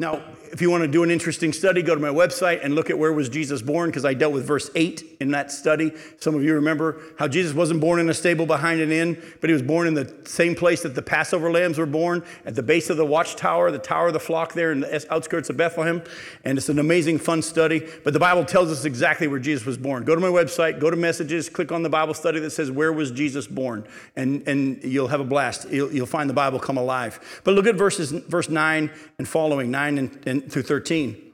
[0.00, 2.88] Now, if you want to do an interesting study, go to my website and look
[2.88, 5.92] at where was Jesus born, because I dealt with verse 8 in that study.
[6.18, 9.50] Some of you remember how Jesus wasn't born in a stable behind an inn, but
[9.50, 12.62] he was born in the same place that the Passover lambs were born, at the
[12.62, 16.02] base of the watchtower, the tower of the flock there in the outskirts of Bethlehem.
[16.44, 17.86] And it's an amazing, fun study.
[18.02, 20.04] But the Bible tells us exactly where Jesus was born.
[20.04, 22.92] Go to my website, go to messages, click on the Bible study that says, Where
[22.92, 23.86] was Jesus born?
[24.16, 25.70] And, and you'll have a blast.
[25.70, 27.40] You'll, you'll find the Bible come alive.
[27.44, 31.32] But look at verses, verse 9 and following, 9 and, and through 13.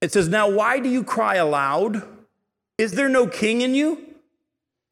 [0.00, 2.02] It says, Now why do you cry aloud?
[2.78, 4.14] Is there no king in you?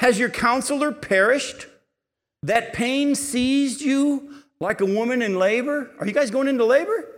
[0.01, 1.67] Has your counselor perished?
[2.43, 5.91] That pain seized you like a woman in labor?
[5.99, 7.09] Are you guys going into labor?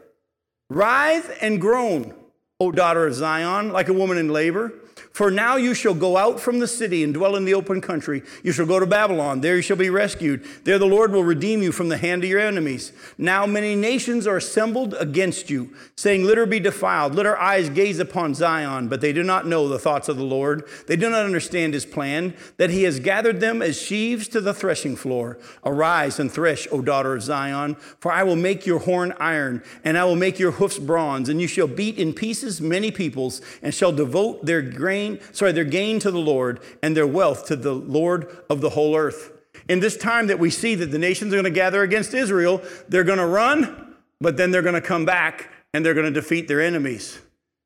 [0.71, 2.15] Writhe and groan,
[2.61, 4.73] O daughter of Zion, like a woman in labor.
[5.15, 8.25] For now you shall go out from the city and dwell in the open country.
[8.43, 9.43] You shall go to Babylon.
[9.43, 10.45] There you shall be rescued.
[10.65, 12.91] There the Lord will redeem you from the hand of your enemies.
[13.17, 17.15] Now many nations are assembled against you, saying, Let her be defiled.
[17.15, 18.89] Let her eyes gaze upon Zion.
[18.89, 20.65] But they do not know the thoughts of the Lord.
[20.89, 24.53] They do not understand his plan, that he has gathered them as sheaves to the
[24.53, 25.39] threshing floor.
[25.65, 29.97] Arise and thresh, O daughter of Zion, for I will make your horn iron, and
[29.97, 33.73] I will make your hoofs bronze, and you shall beat in pieces many peoples, and
[33.73, 37.57] shall devote their grain gain, sorry, their gain to the Lord and their wealth to
[37.57, 39.33] the Lord of the whole earth.
[39.69, 42.63] In this time that we see that the nations are going to gather against Israel,
[42.89, 46.21] they're going to run, but then they're going to come back and they're going to
[46.21, 47.19] defeat their enemies.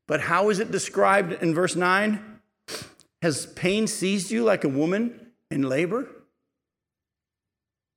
[0.06, 2.40] But how is it described in verse 9?
[3.22, 6.08] Has pain seized you like a woman in labor?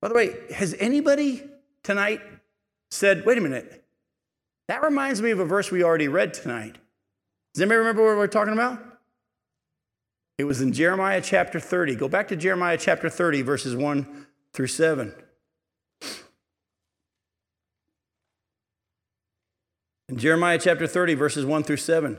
[0.02, 1.44] By the way, has anybody
[1.84, 2.22] tonight
[2.90, 3.84] said, wait a minute,
[4.68, 6.78] that reminds me of a verse we already read tonight?
[7.54, 8.91] Does anybody remember what we're talking about?
[10.42, 11.94] It was in Jeremiah chapter 30.
[11.98, 15.14] Go back to Jeremiah chapter 30, verses 1 through 7.
[20.10, 22.18] In Jeremiah chapter 30, verses 1 through 7.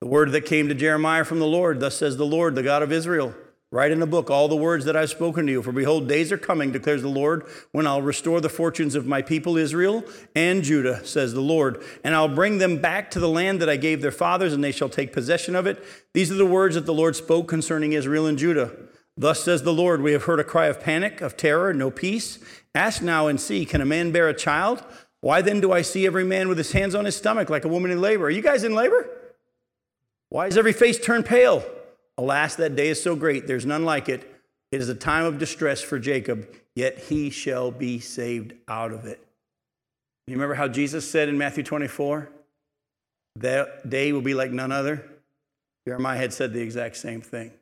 [0.00, 2.84] The word that came to Jeremiah from the Lord, thus says the Lord, the God
[2.84, 3.34] of Israel.
[3.74, 5.60] Write in a book all the words that I've spoken to you.
[5.60, 9.20] For behold, days are coming, declares the Lord, when I'll restore the fortunes of my
[9.20, 10.04] people Israel
[10.36, 11.82] and Judah, says the Lord.
[12.04, 14.70] And I'll bring them back to the land that I gave their fathers, and they
[14.70, 15.84] shall take possession of it.
[16.12, 18.70] These are the words that the Lord spoke concerning Israel and Judah.
[19.16, 22.38] Thus says the Lord, we have heard a cry of panic, of terror, no peace.
[22.76, 24.84] Ask now and see, can a man bear a child?
[25.20, 27.68] Why then do I see every man with his hands on his stomach like a
[27.68, 28.26] woman in labor?
[28.26, 29.10] Are you guys in labor?
[30.28, 31.64] Why is every face turned pale?
[32.16, 34.30] Alas, that day is so great, there's none like it.
[34.70, 39.04] It is a time of distress for Jacob, yet he shall be saved out of
[39.04, 39.24] it.
[40.26, 42.30] You remember how Jesus said in Matthew 24,
[43.36, 45.04] that day will be like none other?
[45.86, 47.52] Jeremiah had said the exact same thing.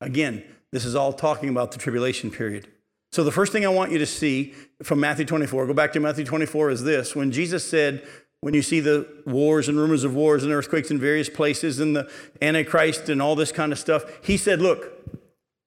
[0.00, 2.68] Again, this is all talking about the tribulation period.
[3.12, 6.00] So, the first thing I want you to see from Matthew 24, go back to
[6.00, 7.14] Matthew 24, is this.
[7.14, 8.04] When Jesus said,
[8.44, 11.96] when you see the wars and rumors of wars and earthquakes in various places and
[11.96, 12.10] the
[12.42, 14.92] Antichrist and all this kind of stuff, he said, Look,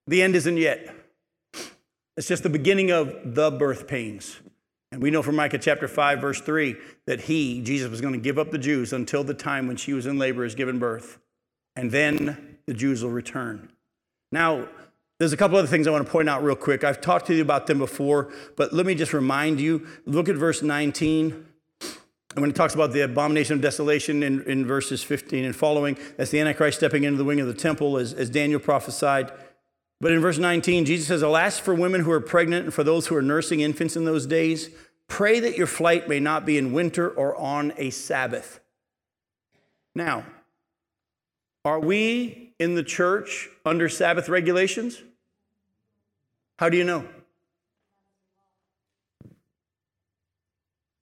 [0.05, 0.93] the end isn't yet.
[2.15, 4.37] It's just the beginning of the birth pains.
[4.91, 6.75] And we know from Micah chapter 5, verse 3,
[7.07, 9.93] that he, Jesus, was going to give up the Jews until the time when she
[9.93, 11.17] was in labor is given birth.
[11.75, 13.71] And then the Jews will return.
[14.31, 14.67] Now,
[15.17, 16.83] there's a couple other things I want to point out real quick.
[16.83, 19.87] I've talked to you about them before, but let me just remind you.
[20.05, 21.45] Look at verse 19.
[22.37, 25.97] And when it talks about the abomination of desolation in, in verses 15 and following,
[26.17, 29.31] that's the Antichrist stepping into the wing of the temple, as, as Daniel prophesied.
[29.99, 33.07] But in verse 19, Jesus says, Alas for women who are pregnant and for those
[33.07, 34.69] who are nursing infants in those days,
[35.07, 38.59] pray that your flight may not be in winter or on a Sabbath.
[39.95, 40.23] Now,
[41.65, 45.01] are we in the church under Sabbath regulations?
[46.59, 47.03] How do you know?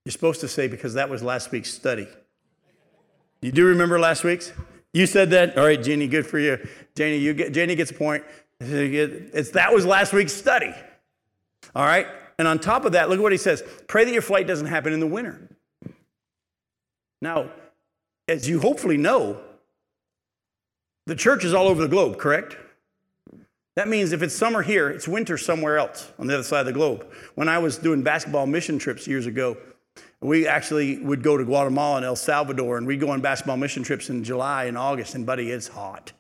[0.06, 2.08] You're supposed to say because that was last week's study.
[3.42, 4.54] You do remember last week's?
[4.94, 5.58] You said that?
[5.58, 6.66] All right, Jenny, good for you.
[6.96, 8.24] Jenny, you get, Jenny gets a point.
[8.60, 10.74] It's, that was last week's study.
[11.76, 12.08] All right?
[12.38, 14.68] And on top of that, look at what he says pray that your flight doesn't
[14.68, 15.50] happen in the winter.
[17.22, 17.50] Now,
[18.28, 19.42] as you hopefully know,
[21.08, 22.58] the church is all over the globe, correct?
[23.76, 26.66] That means if it's summer here, it's winter somewhere else on the other side of
[26.68, 27.06] the globe.
[27.36, 29.58] When I was doing basketball mission trips years ago,
[30.26, 33.84] we actually would go to Guatemala and El Salvador, and we'd go on basketball mission
[33.84, 36.14] trips in July and August, and buddy, it's hot.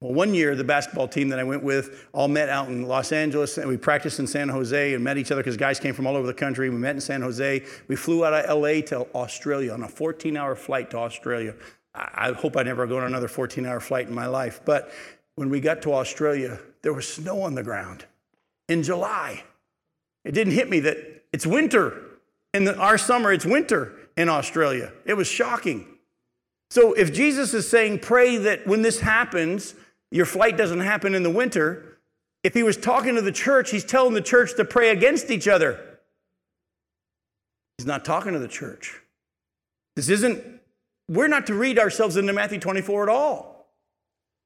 [0.00, 3.10] Well, one year, the basketball team that I went with all met out in Los
[3.10, 6.06] Angeles, and we practiced in San Jose and met each other because guys came from
[6.06, 6.68] all over the country.
[6.68, 7.64] We met in San Jose.
[7.88, 11.54] We flew out of LA to Australia on a 14 hour flight to Australia.
[11.94, 14.60] I hope I never go on another 14 hour flight in my life.
[14.64, 14.92] But
[15.36, 18.04] when we got to Australia, there was snow on the ground
[18.68, 19.44] in July.
[20.24, 22.13] It didn't hit me that it's winter
[22.54, 24.92] in the, our summer, it's winter in Australia.
[25.04, 25.86] It was shocking.
[26.70, 29.74] So if Jesus is saying, pray that when this happens,
[30.10, 31.98] your flight doesn't happen in the winter,
[32.44, 35.48] if he was talking to the church, he's telling the church to pray against each
[35.48, 35.98] other.
[37.78, 39.00] He's not talking to the church.
[39.96, 40.42] This isn't,
[41.08, 43.66] we're not to read ourselves into Matthew 24 at all.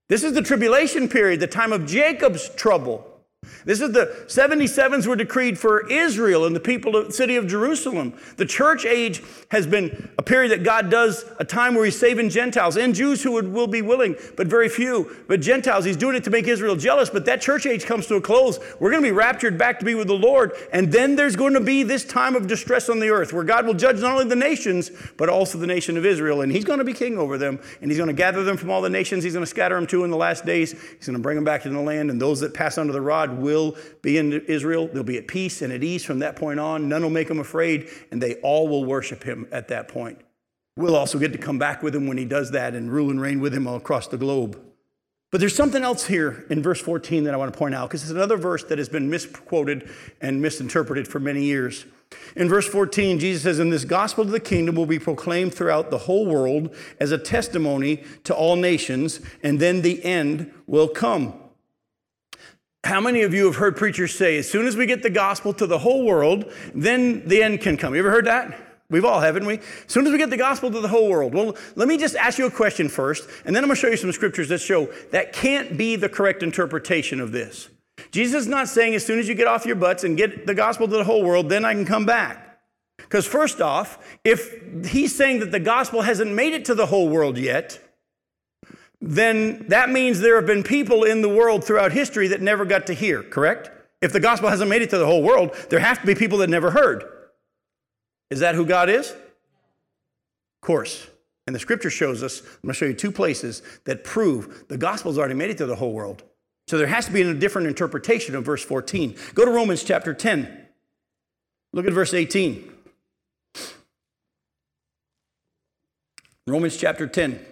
[0.08, 3.07] This is the tribulation period, the time of Jacob's trouble.
[3.64, 7.46] This is the 77s were decreed for Israel and the people of the city of
[7.46, 8.14] Jerusalem.
[8.36, 12.30] The church age has been a period that God does a time where he's saving
[12.30, 15.14] Gentiles and Jews who would, will be willing, but very few.
[15.28, 17.10] But Gentiles, he's doing it to make Israel jealous.
[17.10, 18.58] But that church age comes to a close.
[18.80, 20.52] We're going to be raptured back to be with the Lord.
[20.72, 23.66] And then there's going to be this time of distress on the earth where God
[23.66, 26.40] will judge not only the nations, but also the nation of Israel.
[26.40, 27.60] And he's going to be king over them.
[27.82, 29.22] And he's going to gather them from all the nations.
[29.24, 30.72] He's going to scatter them too in the last days.
[30.72, 32.10] He's going to bring them back to the land.
[32.10, 34.88] And those that pass under the rod will be in Israel.
[34.92, 36.88] They'll be at peace and at ease from that point on.
[36.88, 37.88] None will make them afraid.
[38.10, 40.20] And they all will worship him at that point.
[40.76, 43.20] We'll also get to come back with him when he does that and rule and
[43.20, 44.60] reign with him all across the globe.
[45.30, 48.02] But there's something else here in verse 14 that I want to point out because
[48.02, 49.90] it's another verse that has been misquoted
[50.22, 51.84] and misinterpreted for many years.
[52.34, 55.90] In verse 14, Jesus says, And this gospel of the kingdom will be proclaimed throughout
[55.90, 61.34] the whole world as a testimony to all nations, and then the end will come.
[62.84, 65.52] How many of you have heard preachers say, as soon as we get the gospel
[65.54, 67.94] to the whole world, then the end can come?
[67.94, 68.58] You ever heard that?
[68.90, 69.58] We've all, haven't we?
[69.58, 71.34] As soon as we get the gospel to the whole world.
[71.34, 73.88] Well, let me just ask you a question first, and then I'm going to show
[73.88, 77.68] you some scriptures that show that can't be the correct interpretation of this.
[78.10, 80.54] Jesus is not saying as soon as you get off your butts and get the
[80.54, 82.60] gospel to the whole world, then I can come back.
[82.96, 87.08] Because, first off, if he's saying that the gospel hasn't made it to the whole
[87.08, 87.80] world yet,
[89.00, 92.86] then that means there have been people in the world throughout history that never got
[92.88, 93.70] to hear, correct?
[94.00, 96.38] If the gospel hasn't made it to the whole world, there have to be people
[96.38, 97.04] that never heard.
[98.30, 99.10] Is that who God is?
[99.10, 99.18] Of
[100.62, 101.06] course.
[101.46, 104.76] And the scripture shows us, I'm going to show you two places that prove the
[104.76, 106.22] gospel's already made it to the whole world.
[106.66, 109.16] So there has to be a different interpretation of verse 14.
[109.34, 110.66] Go to Romans chapter 10.
[111.72, 112.70] Look at verse 18.
[116.46, 117.44] Romans chapter 10.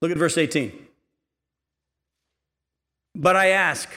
[0.00, 0.72] Look at verse 18.
[3.14, 3.88] But I ask,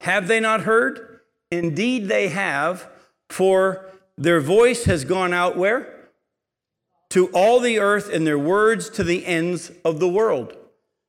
[0.00, 1.20] have they not heard?
[1.50, 2.88] Indeed, they have
[3.28, 6.08] for their voice has gone out where?
[7.10, 10.56] To all the earth, and their words to the ends of the world.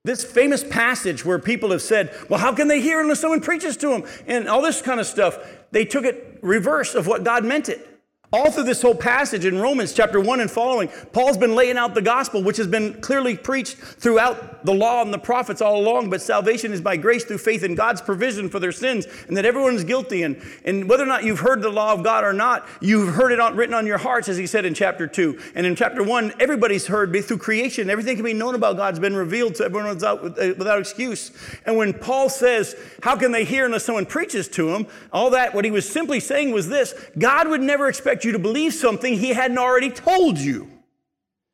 [0.03, 3.77] This famous passage where people have said, well, how can they hear unless someone preaches
[3.77, 4.03] to them?
[4.25, 5.37] And all this kind of stuff,
[5.71, 7.90] they took it reverse of what God meant it.
[8.33, 11.93] All through this whole passage in Romans chapter 1 and following, Paul's been laying out
[11.93, 16.09] the gospel, which has been clearly preached throughout the law and the prophets all along.
[16.09, 19.43] But salvation is by grace through faith in God's provision for their sins, and that
[19.43, 20.23] everyone is guilty.
[20.23, 23.33] And, and whether or not you've heard the law of God or not, you've heard
[23.33, 25.37] it on, written on your hearts, as he said in chapter 2.
[25.53, 27.89] And in chapter 1, everybody's heard through creation.
[27.89, 31.31] Everything can be known about God's been revealed to everyone without, uh, without excuse.
[31.65, 34.87] And when Paul says, How can they hear unless someone preaches to them?
[35.11, 38.31] All that, what he was simply saying was this God would never expect expect you
[38.33, 40.69] to believe something he hadn't already told you?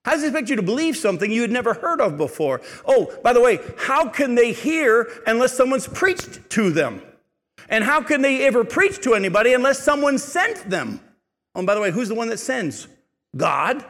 [0.04, 2.62] How does he expect you to believe something you had never heard of before?
[2.86, 7.02] Oh, by the way, how can they hear unless someone's preached to them?
[7.70, 11.00] And how can they ever preach to anybody unless someone sent them?
[11.56, 12.88] Oh, and by the way, who's the one that sends?
[13.36, 13.84] God.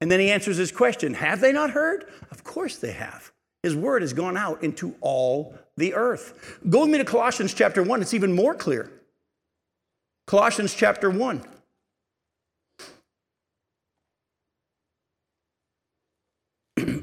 [0.00, 2.06] And then he answers his question Have they not heard?
[2.30, 3.32] Of course they have.
[3.62, 6.58] His word has gone out into all the earth.
[6.68, 8.02] Go with me to Colossians chapter 1.
[8.02, 8.90] It's even more clear.
[10.26, 11.42] Colossians chapter 1.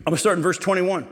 [0.10, 1.08] I'm going to start in verse 21.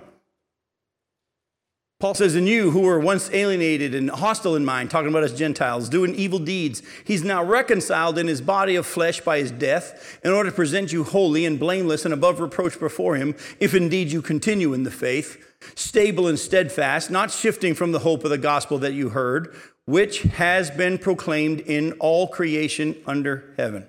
[2.00, 5.34] Paul says, And you who were once alienated and hostile in mind, talking about us
[5.34, 10.20] Gentiles, doing evil deeds, he's now reconciled in his body of flesh by his death,
[10.24, 14.12] in order to present you holy and blameless and above reproach before him, if indeed
[14.12, 15.46] you continue in the faith,
[15.76, 20.24] stable and steadfast, not shifting from the hope of the gospel that you heard, which
[20.24, 23.86] has been proclaimed in all creation under heaven,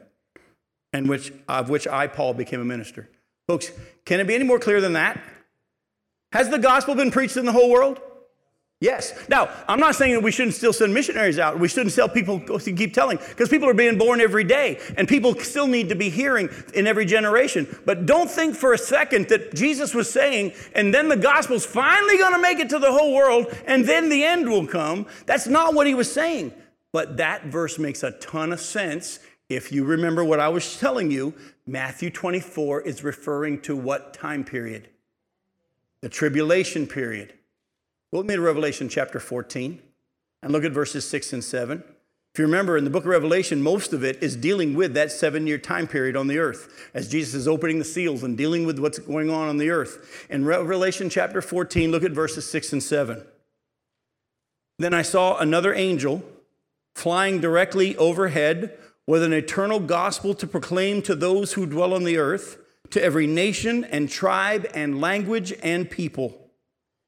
[0.92, 3.08] and which, of which I, Paul, became a minister.
[3.48, 3.72] Folks,
[4.04, 5.18] can it be any more clear than that?
[6.32, 7.98] Has the gospel been preached in the whole world?
[8.80, 9.12] Yes.
[9.28, 11.58] Now, I'm not saying that we shouldn't still send missionaries out.
[11.58, 15.08] We shouldn't tell people to keep telling, because people are being born every day, and
[15.08, 17.66] people still need to be hearing in every generation.
[17.86, 22.18] But don't think for a second that Jesus was saying, and then the gospel's finally
[22.18, 25.06] going to make it to the whole world, and then the end will come.
[25.26, 26.52] That's not what he was saying.
[26.92, 29.18] But that verse makes a ton of sense
[29.48, 31.34] if you remember what I was telling you,
[31.68, 34.88] Matthew 24 is referring to what time period?
[36.00, 37.34] The tribulation period.
[38.10, 39.78] Go with me to Revelation chapter 14
[40.42, 41.84] and look at verses 6 and 7.
[42.32, 45.12] If you remember in the book of Revelation, most of it is dealing with that
[45.12, 48.64] seven year time period on the earth as Jesus is opening the seals and dealing
[48.64, 50.26] with what's going on on the earth.
[50.30, 53.26] In Revelation chapter 14, look at verses 6 and 7.
[54.78, 56.22] Then I saw another angel
[56.94, 58.78] flying directly overhead
[59.08, 62.58] with an eternal gospel to proclaim to those who dwell on the earth,
[62.90, 66.50] to every nation and tribe and language and people.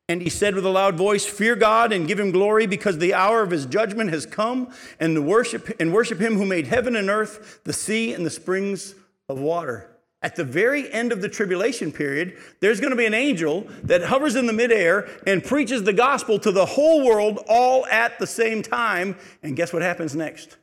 [0.08, 3.12] And he said with a loud voice, Fear God and give him glory, because the
[3.12, 7.10] hour of his judgment has come, and worship and worship him who made heaven and
[7.10, 8.94] earth, the sea and the springs
[9.28, 9.86] of water.
[10.22, 14.04] At the very end of the tribulation period, there's going to be an angel that
[14.04, 18.26] hovers in the midair and preaches the gospel to the whole world all at the
[18.26, 19.16] same time.
[19.42, 20.56] And guess what happens next?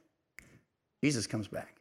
[1.04, 1.76] Jesus comes back.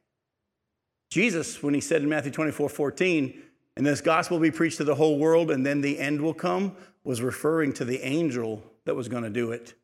[1.10, 3.42] Jesus, when he said in Matthew 24 14,
[3.76, 6.34] and this gospel will be preached to the whole world, and then the end will
[6.34, 9.74] come, was referring to the angel that was going to do it.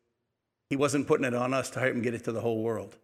[0.69, 2.97] He wasn't putting it on us to help him get it to the whole world.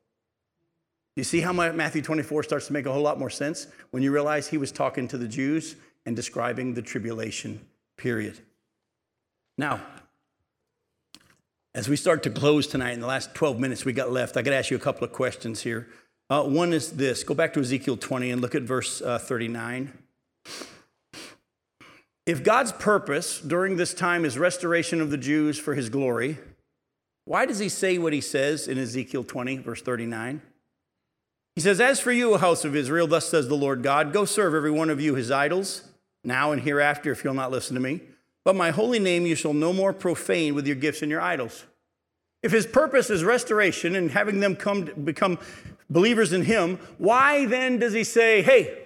[1.15, 4.11] You see how Matthew 24 starts to make a whole lot more sense when you
[4.11, 5.75] realize he was talking to the Jews
[6.05, 7.59] and describing the tribulation
[7.97, 8.39] period.
[9.57, 9.81] Now,
[11.75, 14.41] as we start to close tonight, in the last 12 minutes we got left, I
[14.41, 15.87] got to ask you a couple of questions here.
[16.29, 19.91] Uh, one is this go back to Ezekiel 20 and look at verse uh, 39.
[22.25, 26.37] If God's purpose during this time is restoration of the Jews for his glory,
[27.25, 30.41] why does he say what he says in Ezekiel 20, verse 39?
[31.55, 34.53] He says, As for you, house of Israel, thus says the Lord God, go serve
[34.53, 35.89] every one of you his idols,
[36.23, 38.01] now and hereafter, if you'll not listen to me.
[38.45, 41.65] But my holy name you shall no more profane with your gifts and your idols.
[42.41, 45.39] If his purpose is restoration and having them come become
[45.89, 48.77] believers in him, why then does he say, Hey,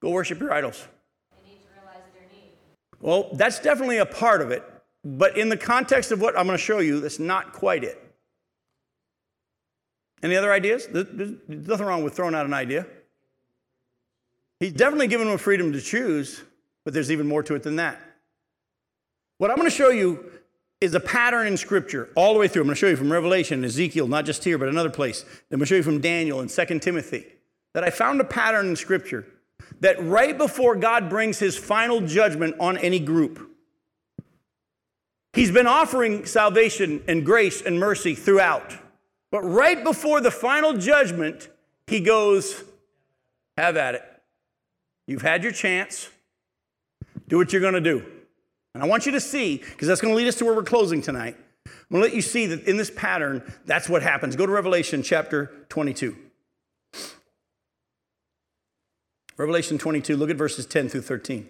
[0.00, 0.86] go worship your idols?
[3.00, 4.64] Well, that's definitely a part of it,
[5.04, 8.02] but in the context of what I'm going to show you, that's not quite it.
[10.20, 10.88] Any other ideas?
[10.90, 12.86] There's nothing wrong with throwing out an idea.
[14.58, 16.42] He's definitely given them freedom to choose,
[16.84, 18.00] but there's even more to it than that.
[19.36, 20.32] What I'm going to show you
[20.80, 22.62] is a pattern in Scripture all the way through.
[22.62, 25.24] I'm going to show you from Revelation, Ezekiel, not just here, but another place.
[25.24, 27.26] I'm going to show you from Daniel and 2 Timothy
[27.74, 29.26] that I found a pattern in Scripture
[29.80, 33.50] that right before God brings his final judgment on any group,
[35.32, 38.74] he's been offering salvation and grace and mercy throughout.
[39.30, 41.48] But right before the final judgment,
[41.86, 42.64] he goes,
[43.56, 44.02] Have at it.
[45.06, 46.08] You've had your chance.
[47.28, 48.04] Do what you're going to do.
[48.74, 50.62] And I want you to see, because that's going to lead us to where we're
[50.62, 51.36] closing tonight.
[51.66, 54.36] I'm going to let you see that in this pattern, that's what happens.
[54.36, 56.16] Go to Revelation chapter 22.
[59.36, 61.46] Revelation 22, look at verses 10 through 13.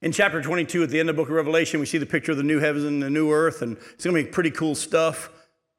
[0.00, 2.30] In chapter 22, at the end of the book of Revelation, we see the picture
[2.32, 4.76] of the new heavens and the new earth, and it's going to be pretty cool
[4.76, 5.30] stuff.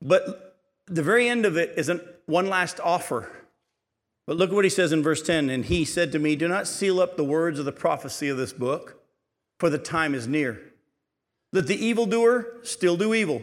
[0.02, 0.58] But
[0.88, 3.32] the very end of it isn't one last offer.
[4.30, 5.50] But look at what he says in verse 10.
[5.50, 8.38] And he said to me, Do not seal up the words of the prophecy of
[8.38, 9.02] this book,
[9.60, 10.62] for the time is near.
[11.52, 13.42] Let the evildoer still do evil,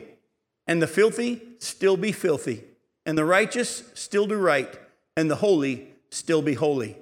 [0.65, 2.63] and the filthy still be filthy,
[3.05, 4.79] and the righteous still do right
[5.17, 6.97] and the holy still be holy.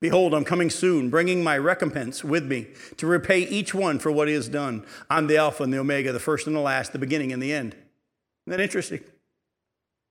[0.00, 2.66] Behold, I'm coming soon, bringing my recompense with me
[2.96, 4.84] to repay each one for what he has done.
[5.08, 7.52] I'm the Alpha and the Omega, the first and the last, the beginning and the
[7.52, 7.74] end.
[7.74, 9.04] Isn't that interesting?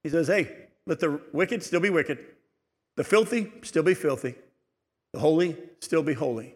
[0.01, 0.47] He says, Hey,
[0.85, 2.25] let the wicked still be wicked,
[2.97, 4.35] the filthy still be filthy,
[5.13, 6.55] the holy still be holy.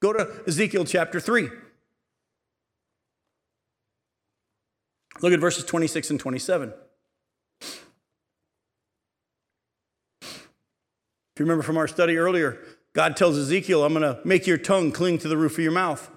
[0.00, 1.48] Go to Ezekiel chapter 3.
[5.20, 6.72] Look at verses 26 and 27.
[11.34, 12.58] If you remember from our study earlier,
[12.92, 15.72] God tells Ezekiel, I'm going to make your tongue cling to the roof of your
[15.72, 16.10] mouth,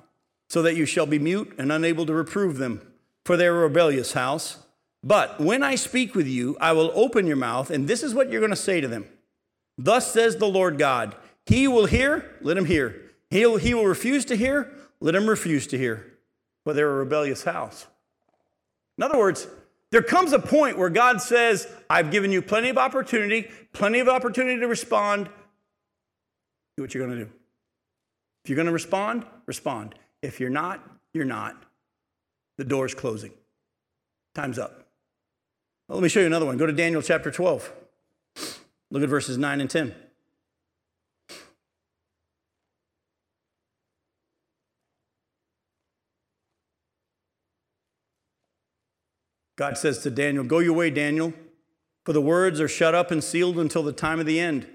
[0.50, 2.82] so that you shall be mute and unable to reprove them,
[3.24, 4.60] for a rebellious house.
[5.04, 8.30] But when I speak with you, I will open your mouth, and this is what
[8.30, 9.08] you're going to say to them.
[9.78, 11.16] Thus says the Lord God
[11.46, 13.02] He will hear, let him hear.
[13.30, 16.14] He'll, he will refuse to hear, let him refuse to hear,
[16.64, 17.88] for they're a rebellious house.
[18.98, 19.48] In other words,
[19.92, 24.08] there comes a point where God says, I've given you plenty of opportunity, plenty of
[24.08, 25.30] opportunity to respond.
[26.78, 27.32] Do what you're going to do.
[28.44, 29.96] If you're going to respond, respond.
[30.22, 31.56] If you're not, you're not.
[32.58, 33.32] The door's closing.
[34.34, 34.88] Time's up.
[35.88, 36.58] Well, let me show you another one.
[36.58, 37.72] Go to Daniel chapter 12.
[38.92, 39.96] Look at verses 9 and 10.
[49.56, 51.34] God says to Daniel, Go your way, Daniel,
[52.04, 54.68] for the words are shut up and sealed until the time of the end.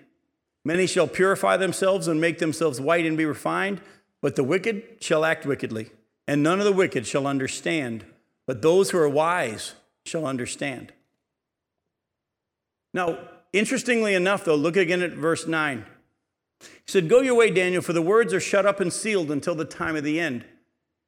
[0.64, 3.80] Many shall purify themselves and make themselves white and be refined,
[4.20, 5.90] but the wicked shall act wickedly,
[6.26, 8.04] and none of the wicked shall understand,
[8.46, 10.92] but those who are wise shall understand.
[12.92, 13.18] Now,
[13.52, 15.84] interestingly enough, though, look again at verse 9.
[16.60, 19.54] He said, Go your way, Daniel, for the words are shut up and sealed until
[19.54, 20.44] the time of the end.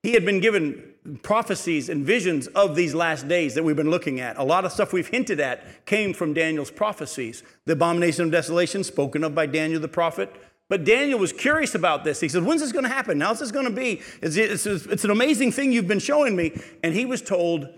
[0.03, 4.21] He had been given prophecies and visions of these last days that we've been looking
[4.21, 4.37] at.
[4.37, 7.43] A lot of stuff we've hinted at came from Daniel's prophecies.
[7.67, 10.35] The abomination of desolation, spoken of by Daniel the prophet,
[10.69, 12.21] But Daniel was curious about this.
[12.21, 13.21] He said, When's this going to happen?
[13.21, 14.01] How's this going to be?
[14.21, 16.61] It's, it's, it's, an amazing thing you've been showing me.
[16.83, 17.69] And he was told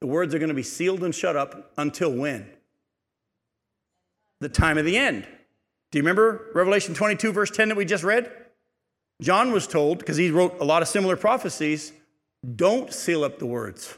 [0.00, 2.48] the words are going to be sealed and shut up until when?
[4.40, 5.26] The time of the end.
[5.90, 8.30] Do you remember Revelation 22, verse 10 that we just read?
[9.22, 11.92] John was told, because he wrote a lot of similar prophecies,
[12.54, 13.96] don't seal up the words.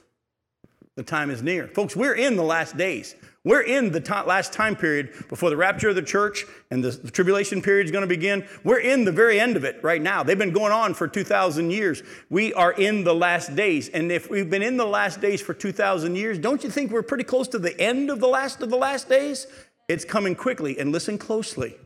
[0.97, 1.69] The time is near.
[1.69, 3.15] Folks, we're in the last days.
[3.45, 7.11] We're in the last time period before the rapture of the church and the, the
[7.11, 8.47] tribulation period is going to begin.
[8.65, 10.23] We're in the very end of it right now.
[10.23, 12.03] They've been going on for 2,000 years.
[12.31, 13.89] We are in the last days.
[13.89, 17.03] And if we've been in the last days for 2,000 years, don't you think we're
[17.03, 19.47] pretty close to the end of the last of the last days?
[19.89, 20.79] It's coming quickly.
[20.79, 21.77] And listen closely.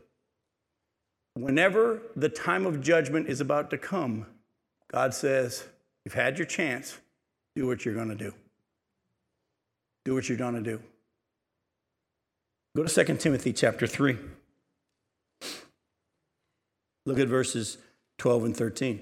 [1.35, 4.27] Whenever the time of judgment is about to come,
[4.91, 5.65] God says,
[6.05, 6.97] You've had your chance,
[7.55, 8.33] do what you're going to do.
[10.05, 10.81] Do what you're going to do.
[12.75, 14.17] Go to 2 Timothy chapter 3.
[17.05, 17.77] Look at verses
[18.17, 19.01] 12 and 13.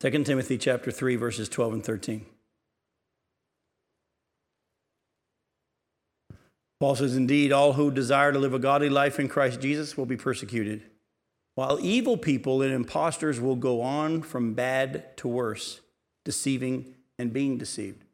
[0.00, 2.26] Second Timothy chapter 3 verses 12 and 13.
[6.78, 10.04] Paul says, Indeed, all who desire to live a godly life in Christ Jesus will
[10.04, 10.82] be persecuted,
[11.54, 15.80] while evil people and impostors will go on from bad to worse,
[16.24, 18.04] deceiving and being deceived.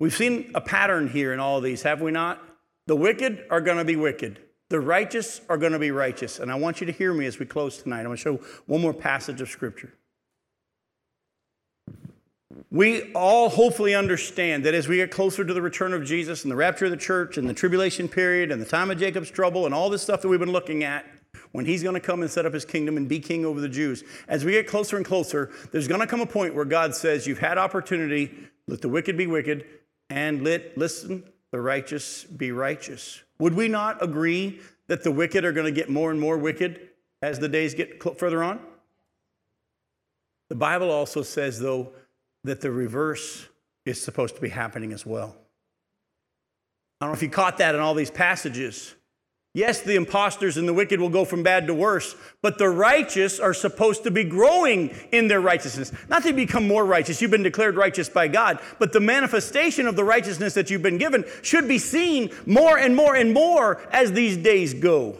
[0.00, 2.42] We've seen a pattern here in all of these, have we not?
[2.88, 4.40] The wicked are going to be wicked.
[4.68, 6.40] The righteous are going to be righteous.
[6.40, 8.00] And I want you to hear me as we close tonight.
[8.00, 9.92] I'm going to show one more passage of Scripture.
[12.70, 16.50] We all hopefully understand that as we get closer to the return of Jesus and
[16.50, 19.66] the rapture of the church and the tribulation period and the time of Jacob's trouble
[19.66, 21.06] and all this stuff that we've been looking at,
[21.52, 23.68] when he's going to come and set up his kingdom and be king over the
[23.68, 24.04] Jews.
[24.28, 27.26] As we get closer and closer, there's going to come a point where God says,
[27.26, 28.34] You've had opportunity,
[28.66, 29.66] let the wicked be wicked,
[30.10, 33.22] and let, listen, the righteous be righteous.
[33.38, 36.88] Would we not agree that the wicked are going to get more and more wicked
[37.22, 38.60] as the days get further on?
[40.48, 41.92] The Bible also says, though,
[42.46, 43.46] that the reverse
[43.84, 45.36] is supposed to be happening as well.
[47.00, 48.94] I don't know if you caught that in all these passages.
[49.52, 53.40] Yes, the impostors and the wicked will go from bad to worse, but the righteous
[53.40, 55.92] are supposed to be growing in their righteousness.
[56.10, 59.96] Not to become more righteous, you've been declared righteous by God, but the manifestation of
[59.96, 64.12] the righteousness that you've been given should be seen more and more and more as
[64.12, 65.16] these days go.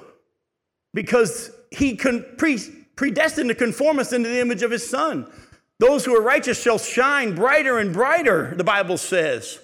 [0.92, 5.30] Because He predestined to conform us into the image of His Son.
[5.78, 9.58] Those who are righteous shall shine brighter and brighter, the Bible says.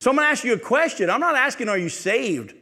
[0.00, 1.10] So I'm going to ask you a question.
[1.10, 2.54] I'm not asking, are you saved?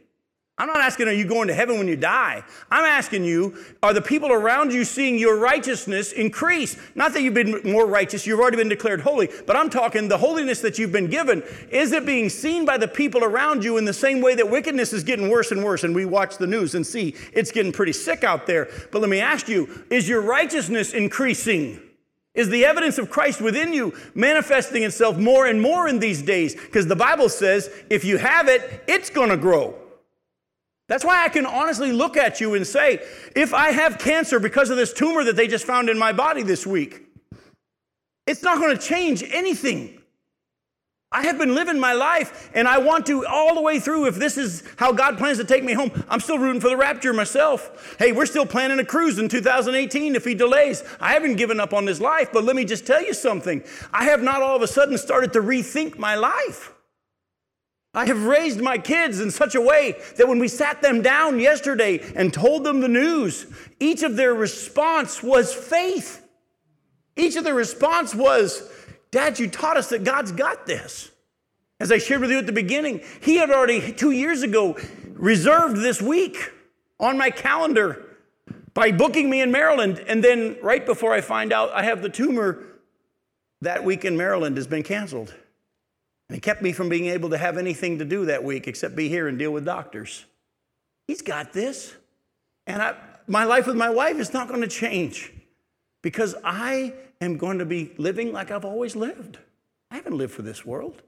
[0.57, 2.41] I'm not asking, are you going to heaven when you die?
[2.71, 6.77] I'm asking you, are the people around you seeing your righteousness increase?
[6.95, 10.17] Not that you've been more righteous, you've already been declared holy, but I'm talking the
[10.17, 11.43] holiness that you've been given.
[11.69, 14.93] Is it being seen by the people around you in the same way that wickedness
[14.93, 15.83] is getting worse and worse?
[15.83, 18.69] And we watch the news and see it's getting pretty sick out there.
[18.93, 21.81] But let me ask you, is your righteousness increasing?
[22.35, 26.53] Is the evidence of Christ within you manifesting itself more and more in these days?
[26.53, 29.75] Because the Bible says if you have it, it's going to grow.
[30.87, 32.99] That's why I can honestly look at you and say,
[33.35, 36.43] if I have cancer because of this tumor that they just found in my body
[36.43, 37.07] this week,
[38.27, 40.01] it's not going to change anything.
[41.15, 44.07] I have been living my life and I want to all the way through.
[44.07, 46.75] If this is how God plans to take me home, I'm still rooting for the
[46.75, 47.95] rapture myself.
[47.97, 50.83] Hey, we're still planning a cruise in 2018 if He delays.
[50.99, 53.63] I haven't given up on this life, but let me just tell you something.
[53.93, 56.73] I have not all of a sudden started to rethink my life.
[57.93, 61.39] I have raised my kids in such a way that when we sat them down
[61.39, 63.45] yesterday and told them the news,
[63.79, 66.27] each of their response was faith.
[67.15, 68.69] Each of their response was,
[69.15, 71.09] Dad, you taught us that God's got this.
[71.79, 74.77] As I shared with you at the beginning, He had already two years ago
[75.13, 76.51] reserved this week
[76.99, 78.05] on my calendar
[78.73, 80.03] by booking me in Maryland.
[80.05, 82.61] And then right before I find out I have the tumor,
[83.61, 85.33] that week in Maryland has been canceled.
[86.27, 88.97] And he kept me from being able to have anything to do that week except
[88.97, 90.25] be here and deal with doctors.
[91.07, 91.95] He's got this.
[92.67, 92.97] And I,
[93.27, 95.31] my life with my wife is not going to change
[96.01, 96.91] because I
[97.25, 99.37] am going to be living like I've always lived.
[99.91, 101.01] I haven't lived for this world.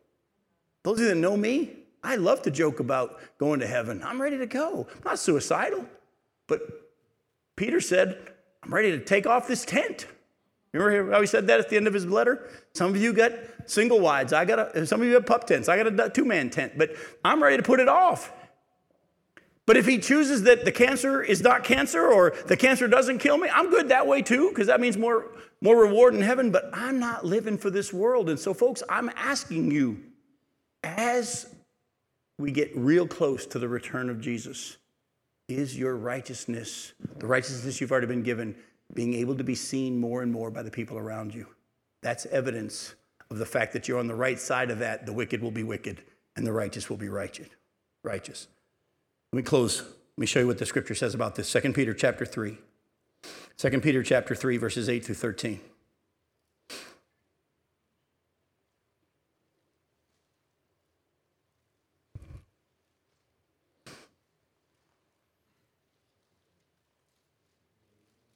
[0.84, 1.72] Those of you that know me,
[2.04, 4.02] I love to joke about going to heaven.
[4.04, 4.88] I'm ready to go.
[4.96, 5.86] I'm not suicidal.
[6.48, 6.62] But
[7.56, 10.08] Peter said, I'm ready to take off this tent.
[10.74, 12.50] Remember how he said that at the end of his letter?
[12.74, 13.32] Some of you got
[13.66, 14.34] single wides.
[14.34, 15.68] I got a, some of you have pup tents.
[15.68, 16.96] I got a two man tent, but
[17.26, 18.32] I'm ready to put it off.
[19.68, 23.38] But if he chooses that the cancer is not cancer or the cancer doesn't kill
[23.38, 25.28] me, I'm good that way too, because that means more,
[25.62, 26.52] more reward in heaven.
[26.52, 28.30] But I'm not living for this world.
[28.30, 30.02] And so, folks, I'm asking you,
[30.84, 31.54] as
[32.40, 34.78] we get real close to the return of Jesus
[35.50, 38.56] is your righteousness, the righteousness you've already been given,
[38.94, 41.46] being able to be seen more and more by the people around you.
[42.02, 42.96] That's evidence
[43.30, 45.06] of the fact that you're on the right side of that.
[45.06, 46.04] The wicked will be wicked,
[46.38, 47.50] and the righteous will be righteous.
[48.04, 48.48] Righteous.
[49.32, 49.82] Let me close.
[49.82, 51.52] Let me show you what the scripture says about this.
[51.52, 52.58] 2 Peter chapter 3.
[53.58, 55.60] 2 Peter chapter 3, verses 8 through 13.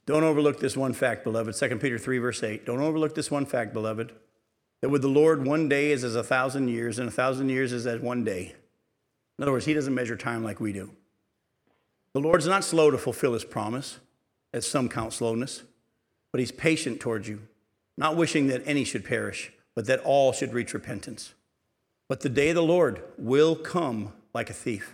[0.07, 1.55] Don't overlook this one fact, beloved.
[1.55, 2.65] 2 Peter 3, verse 8.
[2.65, 4.11] Don't overlook this one fact, beloved,
[4.81, 7.71] that with the Lord, one day is as a thousand years, and a thousand years
[7.71, 8.55] is as one day.
[9.41, 10.91] In other words, He doesn't measure time like we do.
[12.13, 13.97] The Lord's not slow to fulfill His promise,
[14.53, 15.63] as some count slowness,
[16.31, 17.41] but He's patient towards you,
[17.97, 21.33] not wishing that any should perish, but that all should reach repentance.
[22.07, 24.93] But the day of the Lord will come like a thief.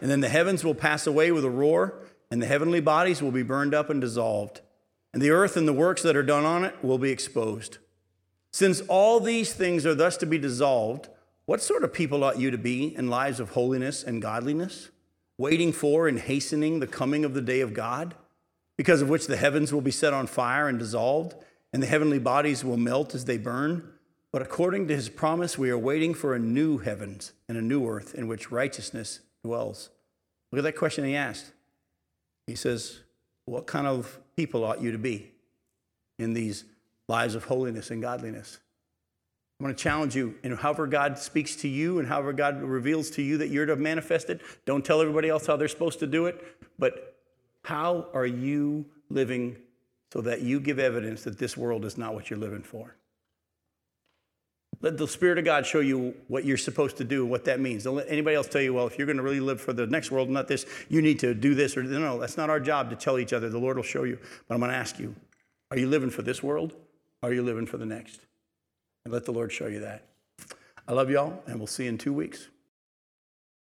[0.00, 1.94] And then the heavens will pass away with a roar
[2.30, 4.60] and the heavenly bodies will be burned up and dissolved,
[5.12, 7.78] and the earth and the works that are done on it will be exposed.
[8.52, 11.08] Since all these things are thus to be dissolved,
[11.48, 14.90] what sort of people ought you to be in lives of holiness and godliness,
[15.38, 18.14] waiting for and hastening the coming of the day of God,
[18.76, 21.34] because of which the heavens will be set on fire and dissolved,
[21.72, 23.94] and the heavenly bodies will melt as they burn?
[24.30, 27.88] But according to his promise, we are waiting for a new heavens and a new
[27.88, 29.88] earth in which righteousness dwells.
[30.52, 31.52] Look at that question he asked.
[32.46, 33.00] He says,
[33.46, 35.30] What kind of people ought you to be
[36.18, 36.64] in these
[37.08, 38.58] lives of holiness and godliness?
[39.58, 43.10] I'm going to challenge you in however God speaks to you and however God reveals
[43.10, 44.40] to you that you're to manifest it.
[44.66, 46.44] Don't tell everybody else how they're supposed to do it,
[46.78, 47.16] but
[47.64, 49.56] how are you living
[50.12, 52.94] so that you give evidence that this world is not what you're living for?
[54.80, 57.58] Let the Spirit of God show you what you're supposed to do and what that
[57.58, 57.82] means.
[57.82, 59.88] Don't let anybody else tell you, well, if you're going to really live for the
[59.88, 62.20] next world, not this, you need to do this or no.
[62.20, 63.48] That's not our job to tell each other.
[63.48, 64.20] The Lord will show you.
[64.46, 65.16] But I'm going to ask you,
[65.72, 66.74] are you living for this world?
[67.22, 68.20] Or are you living for the next?
[69.08, 70.02] And let the Lord show you that.
[70.86, 72.48] I love y'all, and we'll see you in two weeks.